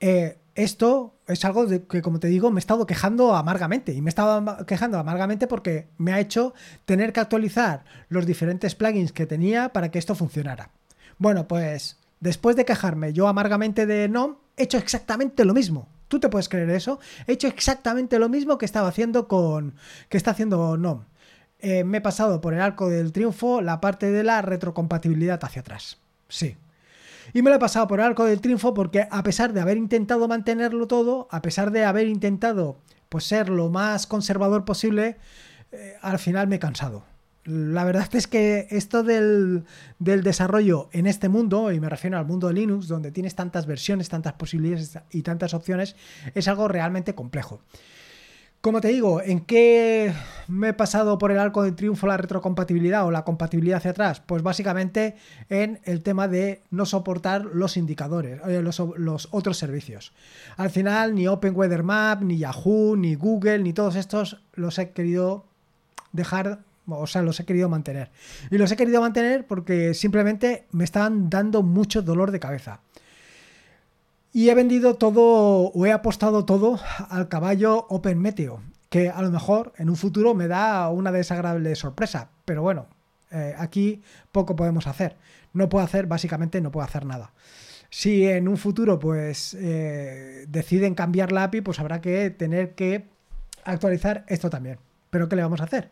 Eh, 0.00 0.38
esto 0.54 1.18
es 1.26 1.44
algo 1.44 1.66
que, 1.86 2.00
como 2.00 2.18
te 2.18 2.28
digo, 2.28 2.50
me 2.50 2.58
he 2.58 2.60
estado 2.60 2.86
quejando 2.86 3.34
amargamente. 3.34 3.92
Y 3.92 4.00
me 4.00 4.08
he 4.08 4.10
estado 4.10 4.64
quejando 4.64 4.98
amargamente 4.98 5.46
porque 5.46 5.88
me 5.98 6.12
ha 6.12 6.20
hecho 6.20 6.54
tener 6.84 7.12
que 7.12 7.20
actualizar 7.20 7.84
los 8.08 8.24
diferentes 8.24 8.74
plugins 8.74 9.12
que 9.12 9.26
tenía 9.26 9.70
para 9.70 9.90
que 9.90 9.98
esto 9.98 10.14
funcionara. 10.14 10.70
Bueno, 11.18 11.46
pues 11.46 11.98
después 12.20 12.56
de 12.56 12.64
quejarme 12.64 13.12
yo 13.12 13.28
amargamente 13.28 13.84
de 13.86 14.08
NOM, 14.08 14.36
he 14.56 14.64
hecho 14.64 14.78
exactamente 14.78 15.44
lo 15.44 15.52
mismo. 15.52 15.88
¿Tú 16.08 16.20
te 16.20 16.28
puedes 16.28 16.48
creer 16.48 16.70
eso? 16.70 17.00
He 17.26 17.32
hecho 17.32 17.48
exactamente 17.48 18.18
lo 18.18 18.28
mismo 18.28 18.58
que 18.58 18.64
estaba 18.64 18.88
haciendo 18.88 19.28
con. 19.28 19.74
que 20.08 20.16
está 20.16 20.32
haciendo 20.32 20.76
NOM. 20.76 21.04
Eh, 21.58 21.84
me 21.84 21.98
he 21.98 22.00
pasado 22.00 22.40
por 22.40 22.54
el 22.54 22.60
arco 22.60 22.88
del 22.88 23.12
triunfo 23.12 23.60
la 23.60 23.80
parte 23.80 24.10
de 24.10 24.22
la 24.22 24.42
retrocompatibilidad 24.42 25.42
hacia 25.42 25.60
atrás. 25.60 25.98
Sí. 26.28 26.56
Y 27.32 27.42
me 27.42 27.50
lo 27.50 27.56
he 27.56 27.58
pasado 27.58 27.88
por 27.88 27.98
el 27.98 28.06
arco 28.06 28.24
del 28.24 28.40
triunfo 28.40 28.74
porque 28.74 29.08
a 29.10 29.22
pesar 29.22 29.52
de 29.52 29.60
haber 29.60 29.76
intentado 29.76 30.28
mantenerlo 30.28 30.86
todo, 30.86 31.28
a 31.30 31.42
pesar 31.42 31.70
de 31.70 31.84
haber 31.84 32.06
intentado 32.06 32.78
pues 33.08 33.24
ser 33.24 33.48
lo 33.48 33.68
más 33.68 34.06
conservador 34.06 34.64
posible, 34.64 35.16
eh, 35.72 35.96
al 36.02 36.18
final 36.18 36.46
me 36.46 36.56
he 36.56 36.60
cansado 36.60 37.04
la 37.46 37.84
verdad 37.84 38.08
es 38.14 38.26
que 38.26 38.66
esto 38.70 39.02
del, 39.02 39.64
desarrollo 39.98 40.88
en 40.92 41.06
este 41.06 41.28
mundo, 41.28 41.70
y 41.72 41.80
me 41.80 41.88
refiero 41.88 42.18
al 42.18 42.26
mundo 42.26 42.48
de 42.48 42.54
Linux, 42.54 42.88
donde 42.88 43.12
tienes 43.12 43.34
tantas 43.34 43.66
versiones, 43.66 44.08
tantas 44.08 44.32
posibilidades 44.34 44.98
y 45.10 45.22
tantas 45.22 45.54
opciones, 45.54 45.96
es 46.34 46.48
algo 46.48 46.66
realmente 46.68 47.14
complejo. 47.14 47.60
Como 48.60 48.80
te 48.80 48.88
digo, 48.88 49.22
¿en 49.22 49.40
qué 49.40 50.12
me 50.48 50.70
he 50.70 50.72
pasado 50.72 51.18
por 51.18 51.30
el 51.30 51.38
arco 51.38 51.62
de 51.62 51.70
triunfo 51.70 52.08
la 52.08 52.16
retrocompatibilidad 52.16 53.06
o 53.06 53.12
la 53.12 53.22
compatibilidad 53.22 53.76
hacia 53.76 53.92
atrás? 53.92 54.20
Pues 54.26 54.42
básicamente 54.42 55.14
en 55.48 55.78
el 55.84 56.02
tema 56.02 56.26
de 56.26 56.62
no 56.70 56.84
soportar 56.84 57.44
los 57.44 57.76
indicadores, 57.76 58.40
eh, 58.48 58.62
los, 58.62 58.82
los 58.96 59.28
otros 59.30 59.56
servicios. 59.56 60.12
Al 60.56 60.70
final, 60.70 61.14
ni 61.14 61.28
Open 61.28 61.54
Weather 61.54 61.84
Map, 61.84 62.22
ni 62.22 62.38
Yahoo, 62.38 62.96
ni 62.96 63.14
Google, 63.14 63.60
ni 63.60 63.72
todos 63.72 63.94
estos 63.94 64.42
los 64.54 64.80
he 64.80 64.90
querido 64.90 65.44
dejar 66.10 66.58
o 66.88 67.06
sea, 67.06 67.22
los 67.22 67.40
he 67.40 67.44
querido 67.44 67.68
mantener. 67.68 68.10
Y 68.50 68.58
los 68.58 68.70
he 68.70 68.76
querido 68.76 69.00
mantener 69.00 69.46
porque 69.46 69.94
simplemente 69.94 70.66
me 70.70 70.84
estaban 70.84 71.30
dando 71.30 71.62
mucho 71.62 72.02
dolor 72.02 72.30
de 72.30 72.40
cabeza. 72.40 72.80
Y 74.32 74.50
he 74.50 74.54
vendido 74.54 74.96
todo, 74.96 75.72
o 75.72 75.86
he 75.86 75.92
apostado 75.92 76.44
todo 76.44 76.78
al 77.08 77.28
caballo 77.28 77.86
Open 77.88 78.18
Meteo, 78.18 78.60
que 78.90 79.08
a 79.08 79.22
lo 79.22 79.30
mejor 79.30 79.72
en 79.78 79.88
un 79.88 79.96
futuro 79.96 80.34
me 80.34 80.46
da 80.46 80.90
una 80.90 81.10
desagradable 81.10 81.74
sorpresa. 81.74 82.28
Pero 82.44 82.62
bueno, 82.62 82.86
eh, 83.30 83.54
aquí 83.56 84.02
poco 84.32 84.54
podemos 84.54 84.86
hacer. 84.86 85.16
No 85.52 85.68
puedo 85.68 85.84
hacer, 85.84 86.06
básicamente 86.06 86.60
no 86.60 86.70
puedo 86.70 86.84
hacer 86.84 87.06
nada. 87.06 87.32
Si 87.88 88.26
en 88.26 88.48
un 88.48 88.58
futuro 88.58 88.98
pues 88.98 89.56
eh, 89.58 90.44
deciden 90.48 90.94
cambiar 90.94 91.32
la 91.32 91.44
API, 91.44 91.62
pues 91.62 91.80
habrá 91.80 92.00
que 92.00 92.28
tener 92.30 92.74
que 92.74 93.06
actualizar 93.64 94.24
esto 94.28 94.50
también. 94.50 94.78
Pero 95.10 95.28
¿qué 95.28 95.36
le 95.36 95.42
vamos 95.42 95.60
a 95.60 95.64
hacer? 95.64 95.90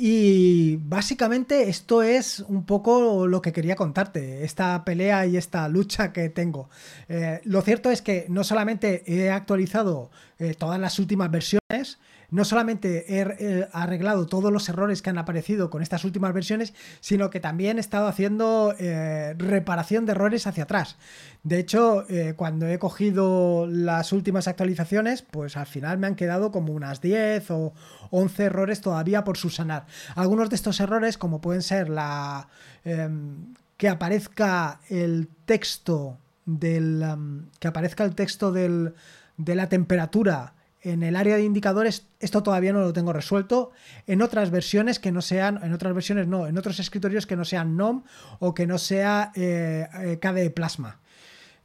Y 0.00 0.76
básicamente 0.76 1.68
esto 1.68 2.04
es 2.04 2.38
un 2.38 2.64
poco 2.64 3.26
lo 3.26 3.42
que 3.42 3.52
quería 3.52 3.74
contarte, 3.74 4.44
esta 4.44 4.84
pelea 4.84 5.26
y 5.26 5.36
esta 5.36 5.66
lucha 5.66 6.12
que 6.12 6.28
tengo. 6.28 6.70
Eh, 7.08 7.40
lo 7.42 7.62
cierto 7.62 7.90
es 7.90 8.00
que 8.00 8.24
no 8.28 8.44
solamente 8.44 9.02
he 9.12 9.28
actualizado 9.28 10.12
eh, 10.38 10.54
todas 10.56 10.78
las 10.78 11.00
últimas 11.00 11.32
versiones, 11.32 11.98
no 12.30 12.44
solamente 12.44 13.18
he 13.18 13.68
arreglado 13.72 14.26
todos 14.26 14.52
los 14.52 14.68
errores 14.68 15.00
que 15.00 15.10
han 15.10 15.18
aparecido 15.18 15.70
con 15.70 15.82
estas 15.82 16.04
últimas 16.04 16.34
versiones, 16.34 16.74
sino 17.00 17.30
que 17.30 17.40
también 17.40 17.78
he 17.78 17.80
estado 17.80 18.06
haciendo 18.06 18.74
eh, 18.78 19.34
reparación 19.38 20.04
de 20.04 20.12
errores 20.12 20.46
hacia 20.46 20.64
atrás. 20.64 20.96
De 21.42 21.58
hecho, 21.58 22.04
eh, 22.10 22.34
cuando 22.36 22.66
he 22.66 22.78
cogido 22.78 23.66
las 23.66 24.12
últimas 24.12 24.46
actualizaciones, 24.46 25.22
pues 25.22 25.56
al 25.56 25.66
final 25.66 25.96
me 25.96 26.06
han 26.06 26.16
quedado 26.16 26.52
como 26.52 26.74
unas 26.74 27.00
10 27.00 27.50
o 27.50 27.72
11 28.10 28.44
errores 28.44 28.80
todavía 28.82 29.24
por 29.24 29.38
subsanar. 29.38 29.86
Algunos 30.14 30.50
de 30.50 30.56
estos 30.56 30.80
errores, 30.80 31.16
como 31.16 31.40
pueden 31.40 31.62
ser 31.62 31.88
la 31.88 32.48
em, 32.84 33.54
que 33.78 33.88
aparezca 33.88 34.80
el 34.90 35.28
texto 35.46 36.18
del 36.44 37.02
em, 37.02 37.46
que 37.58 37.68
aparezca 37.68 38.04
el 38.04 38.14
texto 38.14 38.52
del, 38.52 38.94
de 39.38 39.54
la 39.54 39.68
temperatura 39.68 40.54
en 40.82 41.02
el 41.02 41.16
área 41.16 41.36
de 41.36 41.42
indicadores 41.42 42.06
esto 42.20 42.42
todavía 42.42 42.72
no 42.72 42.80
lo 42.80 42.92
tengo 42.92 43.12
resuelto. 43.12 43.72
En 44.06 44.22
otras 44.22 44.50
versiones 44.50 44.98
que 44.98 45.12
no 45.12 45.22
sean, 45.22 45.60
en 45.62 45.72
otras 45.72 45.94
versiones 45.94 46.26
no, 46.26 46.46
en 46.46 46.58
otros 46.58 46.78
escritorios 46.80 47.26
que 47.26 47.36
no 47.36 47.44
sean 47.44 47.76
NOM 47.76 48.04
o 48.38 48.54
que 48.54 48.66
no 48.66 48.78
sea 48.78 49.32
eh, 49.34 49.88
eh 50.00 50.18
KDE 50.20 50.50
Plasma. 50.50 51.00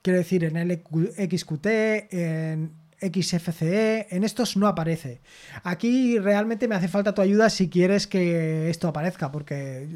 Quiero 0.01 0.19
decir, 0.19 0.43
en 0.43 0.57
el 0.57 0.83
XQT, 0.83 1.65
en 2.11 2.82
XFCE, 3.03 4.07
en 4.15 4.23
estos 4.23 4.57
no 4.57 4.67
aparece. 4.67 5.21
Aquí 5.63 6.19
realmente 6.19 6.67
me 6.67 6.75
hace 6.75 6.87
falta 6.87 7.13
tu 7.13 7.21
ayuda 7.21 7.49
si 7.49 7.69
quieres 7.69 8.07
que 8.07 8.69
esto 8.69 8.87
aparezca, 8.87 9.31
porque 9.31 9.87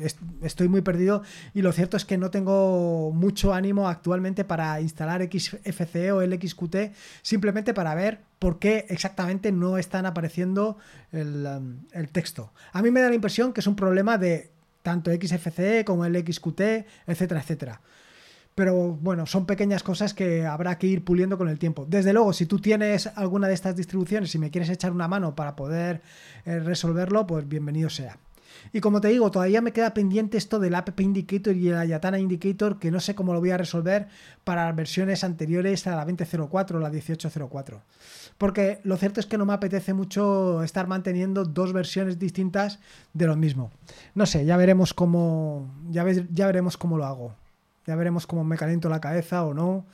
estoy 0.41 0.67
muy 0.67 0.81
perdido 0.81 1.23
y 1.53 1.61
lo 1.61 1.71
cierto 1.71 1.97
es 1.97 2.05
que 2.05 2.17
no 2.17 2.31
tengo 2.31 3.11
mucho 3.13 3.53
ánimo 3.53 3.87
actualmente 3.87 4.43
para 4.43 4.81
instalar 4.81 5.21
XFCE 5.23 6.11
o 6.11 6.21
el 6.21 6.39
XQT, 6.39 6.75
simplemente 7.21 7.73
para 7.73 7.95
ver 7.95 8.19
por 8.39 8.59
qué 8.59 8.85
exactamente 8.89 9.51
no 9.51 9.77
están 9.77 10.05
apareciendo 10.05 10.77
el, 11.11 11.45
um, 11.45 11.79
el 11.91 12.09
texto. 12.09 12.53
A 12.73 12.81
mí 12.81 12.91
me 12.91 13.01
da 13.01 13.09
la 13.09 13.15
impresión 13.15 13.53
que 13.53 13.61
es 13.61 13.67
un 13.67 13.75
problema 13.75 14.17
de 14.17 14.51
tanto 14.83 15.11
XFCE 15.11 15.83
como 15.83 16.05
el 16.05 16.15
XQT, 16.15 16.61
etcétera, 17.07 17.41
etcétera. 17.41 17.81
Pero 18.57 18.73
bueno, 18.73 19.27
son 19.27 19.45
pequeñas 19.45 19.83
cosas 19.83 20.15
que 20.15 20.43
habrá 20.43 20.79
que 20.79 20.87
ir 20.87 21.03
puliendo 21.03 21.37
con 21.37 21.47
el 21.47 21.59
tiempo. 21.59 21.85
Desde 21.87 22.11
luego, 22.11 22.33
si 22.33 22.47
tú 22.47 22.57
tienes 22.57 23.05
alguna 23.05 23.47
de 23.47 23.53
estas 23.53 23.75
distribuciones 23.75 24.33
y 24.33 24.39
me 24.39 24.49
quieres 24.49 24.71
echar 24.71 24.91
una 24.91 25.07
mano 25.07 25.35
para 25.35 25.55
poder 25.55 26.01
eh, 26.43 26.59
resolverlo, 26.59 27.27
pues 27.27 27.47
bienvenido 27.47 27.91
sea. 27.91 28.17
Y 28.73 28.79
como 28.79 28.99
te 28.99 29.09
digo, 29.09 29.29
todavía 29.29 29.61
me 29.61 29.73
queda 29.73 29.93
pendiente 29.93 30.39
esto 30.39 30.57
del 30.57 30.73
App 30.73 30.99
Indicator 30.99 31.55
y 31.55 31.67
el 31.69 31.77
Ayatana 31.77 32.17
Indicator, 32.17 32.79
que 32.79 32.89
no 32.89 32.99
sé 32.99 33.13
cómo 33.13 33.31
lo 33.31 33.41
voy 33.41 33.51
a 33.51 33.57
resolver 33.57 34.07
para 34.43 34.71
versiones 34.71 35.23
anteriores 35.23 35.85
a 35.85 35.95
la 35.95 36.03
2004 36.03 36.79
o 36.79 36.81
la 36.81 36.89
1804. 36.89 37.79
Porque 38.39 38.79
lo 38.83 38.97
cierto 38.97 39.19
es 39.19 39.27
que 39.27 39.37
no 39.37 39.45
me 39.45 39.53
apetece 39.53 39.93
mucho 39.93 40.63
estar 40.63 40.87
manteniendo 40.87 41.45
dos 41.45 41.73
versiones 41.73 42.17
distintas 42.17 42.79
de 43.13 43.27
lo 43.27 43.35
mismo. 43.35 43.69
No 44.15 44.25
sé, 44.25 44.45
ya 44.45 44.57
veremos 44.57 44.95
cómo, 44.95 45.71
ya, 45.91 46.03
ya 46.31 46.47
veremos 46.47 46.75
cómo 46.75 46.97
lo 46.97 47.05
hago. 47.05 47.35
Ya 47.87 47.95
veremos 47.95 48.27
cómo 48.27 48.43
me 48.43 48.57
caliento 48.57 48.89
la 48.89 49.01
cabeza 49.01 49.43
o 49.43 49.53
no 49.53 49.85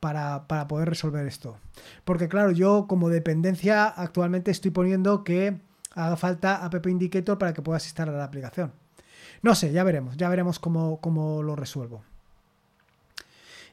para, 0.00 0.46
poder 0.68 0.88
resolver 0.88 1.26
esto. 1.26 1.56
Porque 2.04 2.28
claro, 2.28 2.50
yo 2.50 2.86
como 2.88 3.08
dependencia 3.08 3.86
actualmente 3.86 4.50
estoy 4.50 4.70
poniendo 4.70 5.24
que 5.24 5.60
haga 5.94 6.16
falta 6.16 6.64
App 6.64 6.86
Indicator 6.86 7.38
para 7.38 7.54
que 7.54 7.62
puedas 7.62 7.84
instalar 7.86 8.14
la 8.14 8.24
aplicación. 8.24 8.72
No 9.40 9.54
sé, 9.54 9.72
ya 9.72 9.84
veremos, 9.84 10.16
ya 10.16 10.28
veremos 10.28 10.58
cómo, 10.58 11.00
cómo 11.00 11.42
lo 11.42 11.56
resuelvo. 11.56 12.02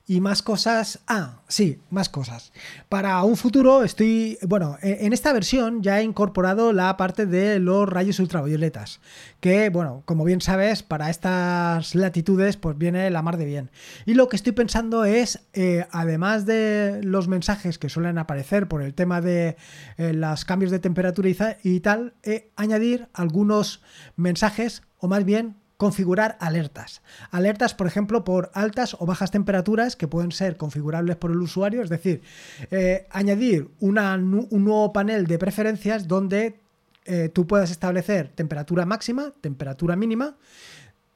Y 0.08 0.22
más 0.22 0.44
cosas. 0.44 1.00
Ah, 1.08 1.42
sí, 1.48 1.80
más 1.90 2.10
cosas. 2.10 2.54
Para 2.90 3.24
un 3.24 3.38
futuro 3.38 3.84
estoy. 3.84 4.38
Bueno, 4.44 4.78
e, 4.84 5.06
en 5.06 5.14
esta 5.14 5.34
versión 5.34 5.82
ya 5.82 6.00
he 6.00 6.04
incorporado 6.04 6.74
la 6.74 6.96
parte 6.96 7.26
de 7.26 7.60
los 7.60 7.90
rayos 7.90 8.20
ultravioletas. 8.20 9.00
Que, 9.40 9.70
bueno, 9.70 10.04
como 10.06 10.24
bien 10.24 10.42
sabes, 10.42 10.84
para 10.84 11.10
estas 11.10 11.96
latitudes, 11.96 12.56
pues 12.56 12.78
viene 12.78 13.10
la 13.10 13.24
mar 13.24 13.38
de 13.38 13.46
bien. 13.46 13.72
Y 14.06 14.14
lo 14.14 14.30
que 14.30 14.36
estoy 14.36 14.52
pensando 14.52 15.06
es, 15.06 15.40
eh, 15.54 15.88
además 15.90 16.46
de 16.46 17.02
los 17.04 17.28
mensajes 17.28 17.80
que 17.80 17.90
suelen 17.90 18.20
aparecer 18.20 18.68
por 18.68 18.84
el 18.84 18.94
tema 18.94 19.22
de 19.22 19.58
eh, 19.98 20.14
los 20.14 20.46
cambios 20.46 20.70
de 20.70 20.78
temperatura 20.78 21.16
y, 21.64 21.80
tal, 21.80 22.14
eh, 22.24 22.52
añadir 22.56 23.08
algunos 23.14 23.82
mensajes, 24.16 24.84
o 25.00 25.08
más 25.08 25.26
bien 25.26 25.56
configurar 25.86 26.36
alertas. 26.40 27.04
Alertas, 27.30 27.76
por 27.76 27.86
ejemplo, 27.86 28.24
por 28.24 28.50
altas 28.56 28.98
o 29.00 29.06
bajas 29.06 29.30
temperaturas 29.30 29.96
que 29.96 30.08
pueden 30.08 30.32
ser 30.32 30.58
configurables 30.58 31.16
por 31.16 31.30
el 31.30 31.38
usuario, 31.38 31.84
es 31.84 31.92
decir, 31.92 32.24
eh, 32.72 33.06
añadir 33.12 33.70
un 33.80 33.94
nuevo 33.94 34.92
panel 34.92 35.28
de 35.28 35.38
preferencias 35.38 36.08
donde 36.08 36.60
eh, 37.06 37.30
tú 37.32 37.46
puedas 37.46 37.70
establecer 37.70 38.30
temperatura 38.30 38.88
máxima, 38.88 39.32
temperatura 39.42 39.96
mínima 39.96 40.38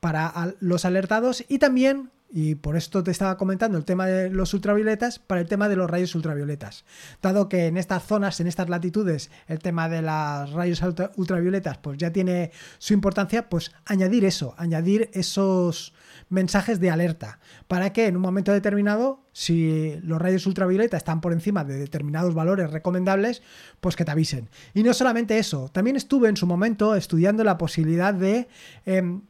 para 0.01 0.53
los 0.59 0.85
alertados 0.85 1.43
y 1.47 1.57
también 1.57 2.11
y 2.31 2.55
por 2.55 2.75
esto 2.75 3.03
te 3.03 3.11
estaba 3.11 3.37
comentando 3.37 3.77
el 3.77 3.85
tema 3.85 4.05
de 4.05 4.29
los 4.29 4.53
ultravioletas 4.53 5.17
para 5.17 5.41
el 5.41 5.47
tema 5.47 5.67
de 5.67 5.75
los 5.75 5.89
rayos 5.89 6.13
ultravioletas. 6.13 6.85
Dado 7.21 7.49
que 7.49 7.65
en 7.67 7.77
estas 7.77 8.03
zonas, 8.03 8.39
en 8.39 8.47
estas 8.47 8.69
latitudes, 8.69 9.31
el 9.47 9.59
tema 9.59 9.89
de 9.89 10.01
las 10.01 10.51
rayos 10.51 10.81
ultravioletas 11.15 11.79
pues 11.79 11.97
ya 11.97 12.11
tiene 12.11 12.51
su 12.77 12.93
importancia, 12.93 13.49
pues 13.49 13.71
añadir 13.85 14.25
eso, 14.25 14.53
añadir 14.57 15.09
esos 15.13 15.93
mensajes 16.29 16.79
de 16.79 16.91
alerta 16.91 17.39
para 17.67 17.91
que 17.91 18.05
en 18.05 18.15
un 18.15 18.21
momento 18.21 18.51
determinado, 18.51 19.21
si 19.33 19.99
los 20.03 20.21
rayos 20.21 20.45
ultravioletas 20.45 20.99
están 20.99 21.21
por 21.21 21.33
encima 21.33 21.63
de 21.63 21.77
determinados 21.77 22.35
valores 22.35 22.69
recomendables, 22.69 23.41
pues 23.79 23.95
que 23.95 24.05
te 24.05 24.11
avisen. 24.11 24.49
Y 24.75 24.83
no 24.83 24.93
solamente 24.93 25.39
eso, 25.39 25.69
también 25.69 25.95
estuve 25.95 26.29
en 26.29 26.37
su 26.37 26.45
momento 26.45 26.93
estudiando 26.93 27.43
la 27.43 27.57
posibilidad 27.57 28.13
de 28.13 28.47
em, 28.85 29.21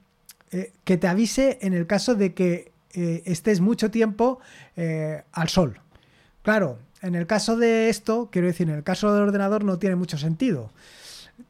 eh, 0.52 0.74
que 0.84 0.98
te 0.98 1.08
avise 1.08 1.60
en 1.62 1.74
el 1.74 1.88
caso 1.88 2.16
de 2.16 2.34
que 2.34 2.74
eh, 2.94 3.24
estés 3.26 3.62
mucho 3.62 3.92
tiempo 3.92 4.40
eh, 4.76 5.24
al 5.32 5.50
sol. 5.50 5.80
Claro, 6.42 6.80
en 7.02 7.16
el 7.16 7.28
caso 7.28 7.56
de 7.56 7.90
esto, 7.90 8.30
quiero 8.32 8.48
decir, 8.48 8.70
en 8.70 8.76
el 8.76 8.84
caso 8.84 9.14
del 9.14 9.24
ordenador 9.24 9.64
no 9.64 9.80
tiene 9.80 9.96
mucho 9.96 10.18
sentido. 10.18 10.72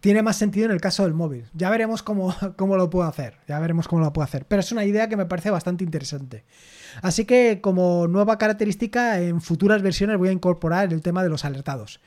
Tiene 0.02 0.22
más 0.22 0.38
sentido 0.38 0.66
en 0.66 0.72
el 0.72 0.82
caso 0.82 1.04
del 1.04 1.14
móvil. 1.14 1.46
Ya 1.54 1.70
veremos 1.70 2.04
cómo, 2.04 2.36
cómo 2.58 2.78
lo 2.78 2.90
puedo 2.90 3.08
hacer. 3.08 3.38
Ya 3.48 3.60
veremos 3.60 3.88
cómo 3.88 4.04
lo 4.04 4.14
puedo 4.14 4.24
hacer. 4.24 4.46
Pero 4.46 4.60
es 4.60 4.72
una 4.72 4.86
idea 4.86 5.10
que 5.10 5.18
me 5.18 5.26
parece 5.26 5.50
bastante 5.50 5.84
interesante. 5.84 6.46
Así 7.02 7.26
que 7.26 7.60
como 7.62 8.08
nueva 8.08 8.38
característica, 8.38 9.20
en 9.20 9.42
futuras 9.42 9.82
versiones 9.82 10.18
voy 10.18 10.30
a 10.30 10.34
incorporar 10.34 10.94
el 10.94 11.02
tema 11.02 11.24
de 11.24 11.30
los 11.30 11.46
alertados. 11.46 12.00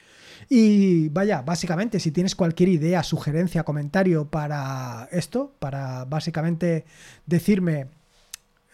Y 0.49 1.09
vaya, 1.09 1.42
básicamente, 1.42 2.01
si 2.01 2.11
tienes 2.11 2.35
cualquier 2.35 2.68
idea, 2.68 3.03
sugerencia, 3.03 3.64
comentario 3.64 4.29
para 4.29 5.09
esto, 5.11 5.55
para 5.59 6.05
básicamente 6.05 6.85
decirme 7.27 7.88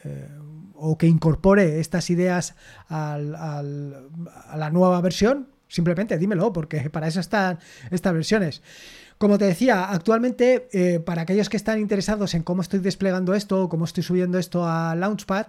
eh, 0.05 0.29
o 0.75 0.97
que 0.97 1.07
incorpore 1.07 1.81
estas 1.81 2.09
ideas 2.11 2.55
a 2.89 3.19
la 3.19 4.71
nueva 4.71 5.01
versión, 5.01 5.49
simplemente 5.67 6.17
dímelo, 6.19 6.53
porque 6.53 6.89
para 6.91 7.09
eso 7.09 7.21
están 7.21 7.59
estas 7.91 8.13
versiones. 8.13 8.63
Como 9.19 9.37
te 9.37 9.47
decía, 9.47 9.91
actualmente, 9.91 10.69
eh, 10.71 11.01
para 11.01 11.23
aquellos 11.23 11.49
que 11.49 11.57
están 11.57 11.81
interesados 11.81 12.35
en 12.35 12.45
cómo 12.45 12.63
estoy 12.63 12.79
desplegando 12.79 13.35
esto 13.35 13.65
o 13.65 13.69
cómo 13.69 13.85
estoy 13.85 14.05
subiendo 14.05 14.39
esto 14.39 14.65
a 14.65 14.95
Launchpad, 14.95 15.47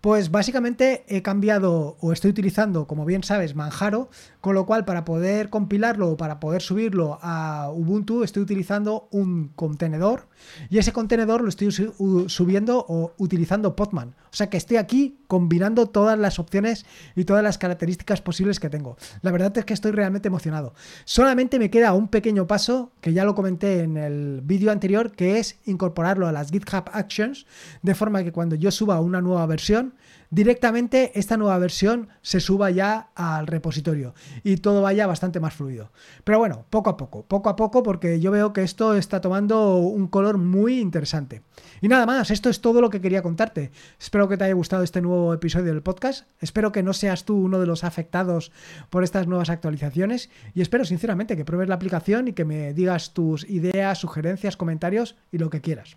pues 0.00 0.32
básicamente 0.32 1.04
he 1.06 1.22
cambiado 1.22 1.96
o 2.00 2.12
estoy 2.12 2.32
utilizando, 2.32 2.88
como 2.88 3.04
bien 3.04 3.22
sabes, 3.22 3.54
Manjaro, 3.54 4.10
con 4.40 4.56
lo 4.56 4.66
cual 4.66 4.84
para 4.84 5.04
poder 5.04 5.48
compilarlo 5.48 6.10
o 6.10 6.16
para 6.16 6.40
poder 6.40 6.60
subirlo 6.60 7.20
a 7.22 7.70
Ubuntu 7.72 8.24
estoy 8.24 8.42
utilizando 8.42 9.06
un 9.12 9.52
contenedor 9.54 10.26
y 10.68 10.78
ese 10.78 10.92
contenedor 10.92 11.40
lo 11.40 11.48
estoy 11.48 11.70
subiendo 11.70 12.84
o 12.88 13.14
utilizando 13.18 13.76
Podman. 13.76 14.16
O 14.32 14.36
sea 14.36 14.50
que 14.50 14.56
estoy 14.56 14.76
aquí 14.76 15.18
combinando 15.28 15.86
todas 15.86 16.18
las 16.18 16.38
opciones 16.38 16.84
y 17.14 17.24
todas 17.24 17.42
las 17.42 17.58
características 17.58 18.20
posibles 18.20 18.58
que 18.58 18.68
tengo. 18.68 18.96
La 19.22 19.30
verdad 19.30 19.56
es 19.56 19.64
que 19.64 19.74
estoy 19.74 19.92
realmente 19.92 20.28
emocionado. 20.28 20.74
Solamente 21.04 21.58
me 21.58 21.70
queda 21.70 21.92
un 21.92 22.08
pequeño 22.08 22.46
paso 22.46 22.90
que 23.04 23.12
ya 23.12 23.26
lo 23.26 23.34
comenté 23.34 23.80
en 23.80 23.98
el 23.98 24.40
vídeo 24.42 24.72
anterior, 24.72 25.12
que 25.12 25.38
es 25.38 25.58
incorporarlo 25.66 26.26
a 26.26 26.32
las 26.32 26.50
GitHub 26.50 26.84
Actions, 26.90 27.44
de 27.82 27.94
forma 27.94 28.24
que 28.24 28.32
cuando 28.32 28.56
yo 28.56 28.70
suba 28.70 28.98
una 28.98 29.20
nueva 29.20 29.44
versión, 29.44 29.92
directamente 30.30 31.12
esta 31.18 31.36
nueva 31.36 31.58
versión 31.58 32.08
se 32.22 32.40
suba 32.40 32.70
ya 32.70 33.10
al 33.14 33.46
repositorio 33.46 34.14
y 34.42 34.56
todo 34.56 34.82
vaya 34.82 35.06
bastante 35.06 35.40
más 35.40 35.54
fluido. 35.54 35.90
Pero 36.24 36.38
bueno, 36.38 36.64
poco 36.70 36.90
a 36.90 36.96
poco, 36.96 37.24
poco 37.24 37.48
a 37.48 37.56
poco, 37.56 37.82
porque 37.82 38.20
yo 38.20 38.30
veo 38.30 38.52
que 38.52 38.62
esto 38.62 38.94
está 38.94 39.20
tomando 39.20 39.76
un 39.76 40.08
color 40.08 40.38
muy 40.38 40.80
interesante. 40.80 41.42
Y 41.80 41.88
nada 41.88 42.06
más, 42.06 42.30
esto 42.30 42.50
es 42.50 42.60
todo 42.60 42.80
lo 42.80 42.90
que 42.90 43.00
quería 43.00 43.22
contarte. 43.22 43.70
Espero 43.98 44.28
que 44.28 44.36
te 44.36 44.44
haya 44.44 44.54
gustado 44.54 44.82
este 44.82 45.00
nuevo 45.00 45.34
episodio 45.34 45.72
del 45.72 45.82
podcast. 45.82 46.26
Espero 46.40 46.72
que 46.72 46.82
no 46.82 46.92
seas 46.92 47.24
tú 47.24 47.36
uno 47.36 47.60
de 47.60 47.66
los 47.66 47.84
afectados 47.84 48.52
por 48.90 49.04
estas 49.04 49.26
nuevas 49.26 49.50
actualizaciones 49.50 50.30
y 50.54 50.62
espero 50.62 50.84
sinceramente 50.84 51.36
que 51.36 51.44
pruebes 51.44 51.68
la 51.68 51.74
aplicación 51.74 52.28
y 52.28 52.32
que 52.32 52.44
me 52.44 52.74
digas 52.74 53.14
tus 53.14 53.48
ideas, 53.48 53.98
sugerencias, 53.98 54.56
comentarios 54.56 55.16
y 55.32 55.38
lo 55.38 55.50
que 55.50 55.60
quieras. 55.60 55.96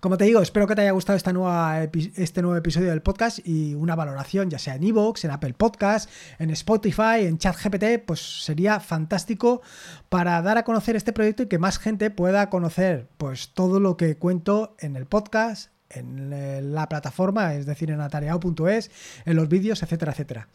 Como 0.00 0.16
te 0.16 0.26
digo, 0.26 0.40
espero 0.40 0.68
que 0.68 0.76
te 0.76 0.82
haya 0.82 0.92
gustado 0.92 1.16
esta 1.16 1.32
nueva 1.32 1.82
este 1.82 2.40
nuevo 2.40 2.56
episodio 2.56 2.90
del 2.90 3.02
podcast 3.02 3.40
y 3.44 3.74
una 3.74 3.96
valoración, 3.96 4.48
ya 4.48 4.60
sea 4.60 4.76
en 4.76 4.84
Evox, 4.84 5.24
en 5.24 5.32
Apple 5.32 5.54
Podcast, 5.54 6.08
en 6.38 6.50
Spotify, 6.50 7.22
en 7.24 7.38
ChatGPT, 7.38 8.04
pues 8.06 8.44
sería 8.44 8.78
fantástico 8.78 9.60
para 10.08 10.40
dar 10.40 10.56
a 10.56 10.62
conocer 10.62 10.94
este 10.94 11.12
proyecto 11.12 11.42
y 11.42 11.46
que 11.46 11.58
más 11.58 11.80
gente 11.80 12.10
pueda 12.10 12.48
conocer 12.48 13.08
pues 13.16 13.48
todo 13.54 13.80
lo 13.80 13.96
que 13.96 14.16
cuento 14.16 14.76
en 14.78 14.94
el 14.94 15.06
podcast, 15.06 15.72
en 15.90 16.72
la 16.72 16.88
plataforma, 16.88 17.54
es 17.54 17.66
decir, 17.66 17.90
en 17.90 18.00
atareado.es, 18.00 18.92
en 19.24 19.34
los 19.34 19.48
vídeos, 19.48 19.82
etcétera, 19.82 20.12
etcétera. 20.12 20.48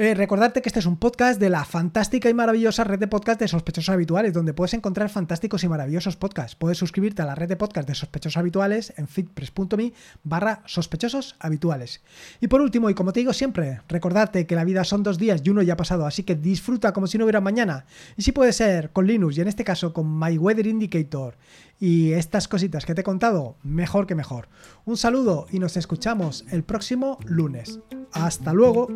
Eh, 0.00 0.14
recordarte 0.14 0.62
que 0.62 0.68
este 0.68 0.78
es 0.78 0.86
un 0.86 0.96
podcast 0.96 1.40
de 1.40 1.50
la 1.50 1.64
fantástica 1.64 2.30
y 2.30 2.34
maravillosa 2.34 2.84
red 2.84 3.00
de 3.00 3.08
podcast 3.08 3.40
de 3.40 3.48
sospechosos 3.48 3.88
habituales, 3.88 4.32
donde 4.32 4.54
puedes 4.54 4.74
encontrar 4.74 5.10
fantásticos 5.10 5.64
y 5.64 5.68
maravillosos 5.68 6.14
podcasts. 6.14 6.54
Puedes 6.54 6.78
suscribirte 6.78 7.22
a 7.22 7.24
la 7.24 7.34
red 7.34 7.48
de 7.48 7.56
podcast 7.56 7.88
de 7.88 7.96
sospechosos 7.96 8.36
habituales 8.36 8.92
en 8.96 9.08
fitpress.me 9.08 9.92
barra 10.22 10.62
sospechosos 10.66 11.34
habituales. 11.40 12.00
Y 12.40 12.46
por 12.46 12.60
último, 12.60 12.88
y 12.90 12.94
como 12.94 13.12
te 13.12 13.18
digo 13.18 13.32
siempre, 13.32 13.80
recordarte 13.88 14.46
que 14.46 14.54
la 14.54 14.62
vida 14.62 14.84
son 14.84 15.02
dos 15.02 15.18
días 15.18 15.42
y 15.42 15.50
uno 15.50 15.62
ya 15.62 15.72
ha 15.72 15.76
pasado, 15.76 16.06
así 16.06 16.22
que 16.22 16.36
disfruta 16.36 16.92
como 16.92 17.08
si 17.08 17.18
no 17.18 17.24
hubiera 17.24 17.40
mañana. 17.40 17.84
Y 18.16 18.22
si 18.22 18.30
puede 18.30 18.52
ser 18.52 18.92
con 18.92 19.04
Linux 19.04 19.36
y 19.36 19.40
en 19.40 19.48
este 19.48 19.64
caso 19.64 19.92
con 19.92 20.16
My 20.16 20.38
Weather 20.38 20.68
Indicator 20.68 21.34
y 21.80 22.12
estas 22.12 22.48
cositas 22.48 22.84
que 22.84 22.94
te 22.94 23.02
he 23.02 23.04
contado, 23.04 23.56
mejor 23.62 24.06
que 24.06 24.14
mejor. 24.14 24.48
Un 24.84 24.96
saludo 24.96 25.46
y 25.50 25.58
nos 25.58 25.76
escuchamos 25.76 26.44
el 26.50 26.64
próximo 26.64 27.18
lunes. 27.24 27.80
Hasta 28.12 28.52
luego. 28.52 28.88